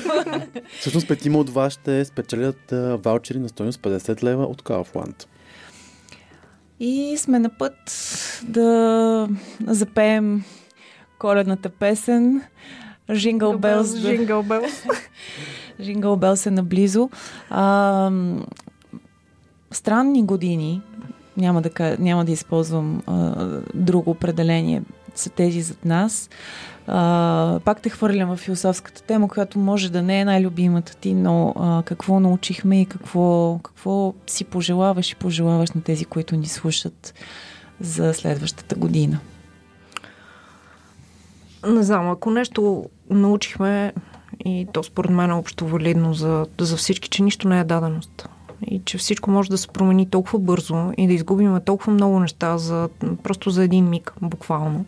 Всъщност 0.80 1.08
петима 1.08 1.38
от 1.38 1.50
вас 1.50 1.72
ще 1.72 2.04
спечелят 2.04 2.72
а, 2.72 2.98
ваучери 3.04 3.38
на 3.38 3.48
стоеност 3.48 3.80
50 3.80 4.22
лева 4.22 4.44
от 4.44 4.62
Калфланд. 4.62 5.26
И 6.80 7.16
сме 7.18 7.38
на 7.38 7.48
път 7.48 7.74
да 8.48 9.28
запеем 9.66 10.44
коледната 11.18 11.68
песен. 11.68 12.42
Жингъл 13.12 13.58
Белс. 13.58 13.96
Жингъл 13.96 14.42
Белс. 14.42 14.84
Жингъл 15.80 16.16
Белс 16.16 16.46
е 16.46 16.50
наблизо. 16.50 17.10
А, 17.50 18.10
странни 19.70 20.24
години, 20.24 20.82
няма 21.36 21.62
да, 21.62 21.96
няма 21.98 22.24
да 22.24 22.32
използвам 22.32 23.02
а, 23.06 23.46
друго 23.74 24.10
определение, 24.10 24.82
са 25.14 25.30
тези 25.30 25.62
зад 25.62 25.84
нас. 25.84 26.30
А, 26.86 27.60
пак 27.64 27.80
те 27.80 27.88
хвърлям 27.88 28.36
в 28.36 28.40
философската 28.40 29.02
тема, 29.02 29.28
която 29.28 29.58
може 29.58 29.92
да 29.92 30.02
не 30.02 30.20
е 30.20 30.24
най-любимата 30.24 30.96
ти, 30.96 31.14
но 31.14 31.54
а, 31.56 31.82
какво 31.82 32.20
научихме 32.20 32.80
и 32.80 32.86
какво, 32.86 33.58
какво 33.62 34.14
си 34.26 34.44
пожелаваш 34.44 35.12
и 35.12 35.16
пожелаваш 35.16 35.70
на 35.70 35.82
тези, 35.82 36.04
които 36.04 36.36
ни 36.36 36.46
слушат 36.46 37.14
за 37.80 38.14
следващата 38.14 38.74
година. 38.74 39.20
Не 41.66 41.82
знам, 41.82 42.10
ако 42.10 42.30
нещо 42.30 42.84
научихме, 43.10 43.92
и 44.44 44.66
то 44.72 44.82
според 44.82 45.10
мен 45.10 45.30
е 45.30 45.34
общо 45.34 45.66
валидно 45.66 46.14
за, 46.14 46.46
за 46.60 46.76
всички, 46.76 47.08
че 47.08 47.22
нищо 47.22 47.48
не 47.48 47.60
е 47.60 47.64
даденост. 47.64 48.28
И 48.66 48.82
че 48.84 48.98
всичко 48.98 49.30
може 49.30 49.50
да 49.50 49.58
се 49.58 49.68
промени 49.68 50.10
толкова 50.10 50.38
бързо 50.38 50.92
и 50.96 51.06
да 51.06 51.12
изгубим 51.12 51.60
толкова 51.64 51.92
много 51.92 52.20
неща 52.20 52.58
за, 52.58 52.88
просто 53.22 53.50
за 53.50 53.64
един 53.64 53.88
миг, 53.88 54.12
буквално. 54.22 54.84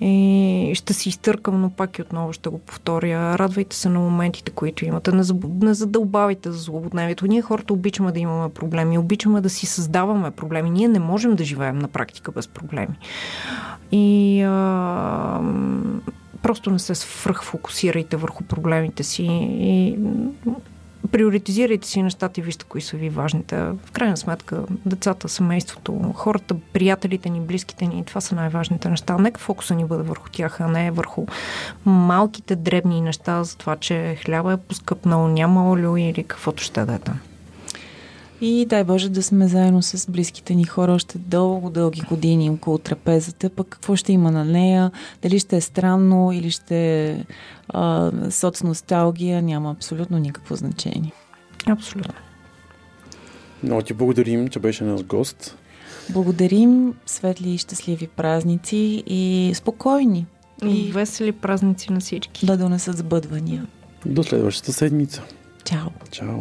И 0.00 0.72
ще 0.74 0.94
си 0.94 1.08
изтъркам, 1.08 1.60
но 1.60 1.70
пак 1.70 1.98
и 1.98 2.02
отново 2.02 2.32
ще 2.32 2.48
го 2.48 2.58
повторя. 2.58 3.38
Радвайте 3.38 3.76
се 3.76 3.88
на 3.88 4.00
моментите, 4.00 4.50
които 4.50 4.84
имате. 4.84 5.12
Не, 5.12 5.22
заб... 5.22 5.44
не 5.62 5.74
задълбавайте 5.74 6.52
за 6.52 6.58
злободневието. 6.58 7.26
Ние 7.26 7.42
хората 7.42 7.72
обичаме 7.72 8.12
да 8.12 8.18
имаме 8.18 8.48
проблеми, 8.48 8.98
обичаме 8.98 9.40
да 9.40 9.50
си 9.50 9.66
създаваме 9.66 10.30
проблеми. 10.30 10.70
Ние 10.70 10.88
не 10.88 10.98
можем 10.98 11.36
да 11.36 11.44
живеем 11.44 11.78
на 11.78 11.88
практика 11.88 12.32
без 12.32 12.48
проблеми. 12.48 12.98
И 13.92 14.42
а, 14.42 15.40
просто 16.42 16.70
не 16.70 16.78
се 16.78 16.94
свръхфокусирайте 16.94 18.16
върху 18.16 18.44
проблемите 18.44 19.02
си 19.02 19.26
и 19.60 19.98
приоритизирайте 21.12 21.88
си 21.88 22.02
нещата 22.02 22.40
и 22.40 22.42
вижте 22.42 22.64
кои 22.64 22.80
са 22.80 22.96
ви 22.96 23.08
важните. 23.08 23.56
В 23.56 23.90
крайна 23.92 24.16
сметка, 24.16 24.64
децата, 24.86 25.28
семейството, 25.28 26.12
хората, 26.14 26.56
приятелите 26.72 27.30
ни, 27.30 27.40
близките 27.40 27.86
ни, 27.86 28.04
това 28.04 28.20
са 28.20 28.34
най-важните 28.34 28.88
неща. 28.88 29.18
Нека 29.18 29.40
фокуса 29.40 29.74
ни 29.74 29.84
бъде 29.84 30.02
върху 30.02 30.28
тях, 30.32 30.60
а 30.60 30.68
не 30.68 30.90
върху 30.90 31.26
малките 31.84 32.56
дребни 32.56 33.00
неща 33.00 33.44
за 33.44 33.56
това, 33.56 33.76
че 33.76 34.18
хляба 34.24 34.52
е 34.52 34.56
поскъпнал, 34.56 35.28
няма 35.28 35.70
олио 35.70 35.96
или 35.96 36.24
каквото 36.24 36.62
ще 36.62 36.84
да 36.84 36.94
е 36.94 36.98
там. 36.98 37.20
И 38.40 38.66
дай 38.66 38.84
Боже 38.84 39.08
да 39.08 39.22
сме 39.22 39.48
заедно 39.48 39.82
с 39.82 40.10
близките 40.10 40.54
ни 40.54 40.64
хора 40.64 40.92
още 40.92 41.18
дълго, 41.18 41.70
дълги 41.70 42.00
години 42.00 42.50
около 42.50 42.78
трапезата. 42.78 43.50
Пък 43.50 43.68
какво 43.68 43.96
ще 43.96 44.12
има 44.12 44.30
на 44.30 44.44
нея? 44.44 44.90
Дали 45.22 45.38
ще 45.38 45.56
е 45.56 45.60
странно 45.60 46.32
или 46.32 46.50
ще 46.50 47.08
е 47.10 47.24
а, 47.68 48.10
соц 48.30 48.62
носталгия, 48.62 49.42
няма 49.42 49.70
абсолютно 49.70 50.18
никакво 50.18 50.56
значение. 50.56 51.12
Абсолютно. 51.66 52.14
Много 53.62 53.82
ти 53.82 53.94
благодарим, 53.94 54.48
че 54.48 54.58
беше 54.58 54.84
наш 54.84 55.02
гост. 55.04 55.56
Благодарим, 56.10 56.94
светли 57.06 57.50
и 57.50 57.58
щастливи 57.58 58.06
празници 58.08 59.02
и 59.06 59.52
спокойни. 59.54 60.26
И 60.64 60.88
И 60.88 60.92
весели 60.92 61.32
празници 61.32 61.92
на 61.92 62.00
всички. 62.00 62.46
да 62.46 62.56
донесат 62.56 62.98
сбъдвания. 62.98 63.66
До 64.06 64.22
следващата 64.22 64.72
седмица. 64.72 65.22
Чао! 65.64 65.88
Чао! 66.10 66.38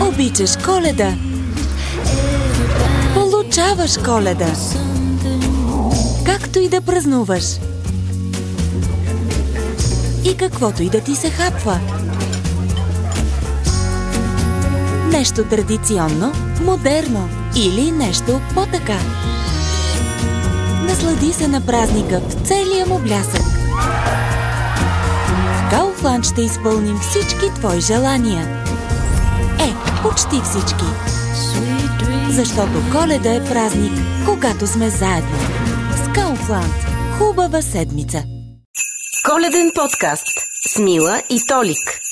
Обичаш 0.00 0.56
коледа. 0.64 1.14
Получаваш 3.14 3.98
коледа. 4.04 4.52
Както 6.26 6.58
и 6.58 6.68
да 6.68 6.80
празнуваш. 6.80 7.44
И 10.24 10.36
каквото 10.36 10.82
и 10.82 10.88
да 10.88 11.00
ти 11.00 11.16
се 11.16 11.30
хапва. 11.30 11.80
Нещо 15.12 15.44
традиционно, 15.44 16.32
модерно 16.60 17.28
или 17.56 17.90
нещо 17.90 18.40
по-така. 18.54 18.98
Наслади 20.82 21.32
се 21.32 21.48
на 21.48 21.60
празника 21.60 22.20
в 22.28 22.46
целия 22.48 22.86
му 22.86 22.98
блясък. 22.98 23.42
Kaufland 25.72 26.32
ще 26.32 26.42
изпълним 26.42 26.98
всички 26.98 27.54
твои 27.54 27.80
желания. 27.80 28.64
Е, 29.60 29.74
почти 30.02 30.36
всички. 30.44 30.84
Защото 32.30 32.72
коледа 32.92 33.34
е 33.34 33.44
празник, 33.44 33.92
когато 34.24 34.66
сме 34.66 34.90
заедно. 34.90 35.38
С 35.96 36.08
Kaufland. 36.08 36.86
Хубава 37.18 37.62
седмица! 37.62 38.24
Коледен 39.24 39.70
подкаст 39.74 40.26
с 40.68 40.78
Мила 40.78 41.22
и 41.30 41.40
Толик. 41.48 42.05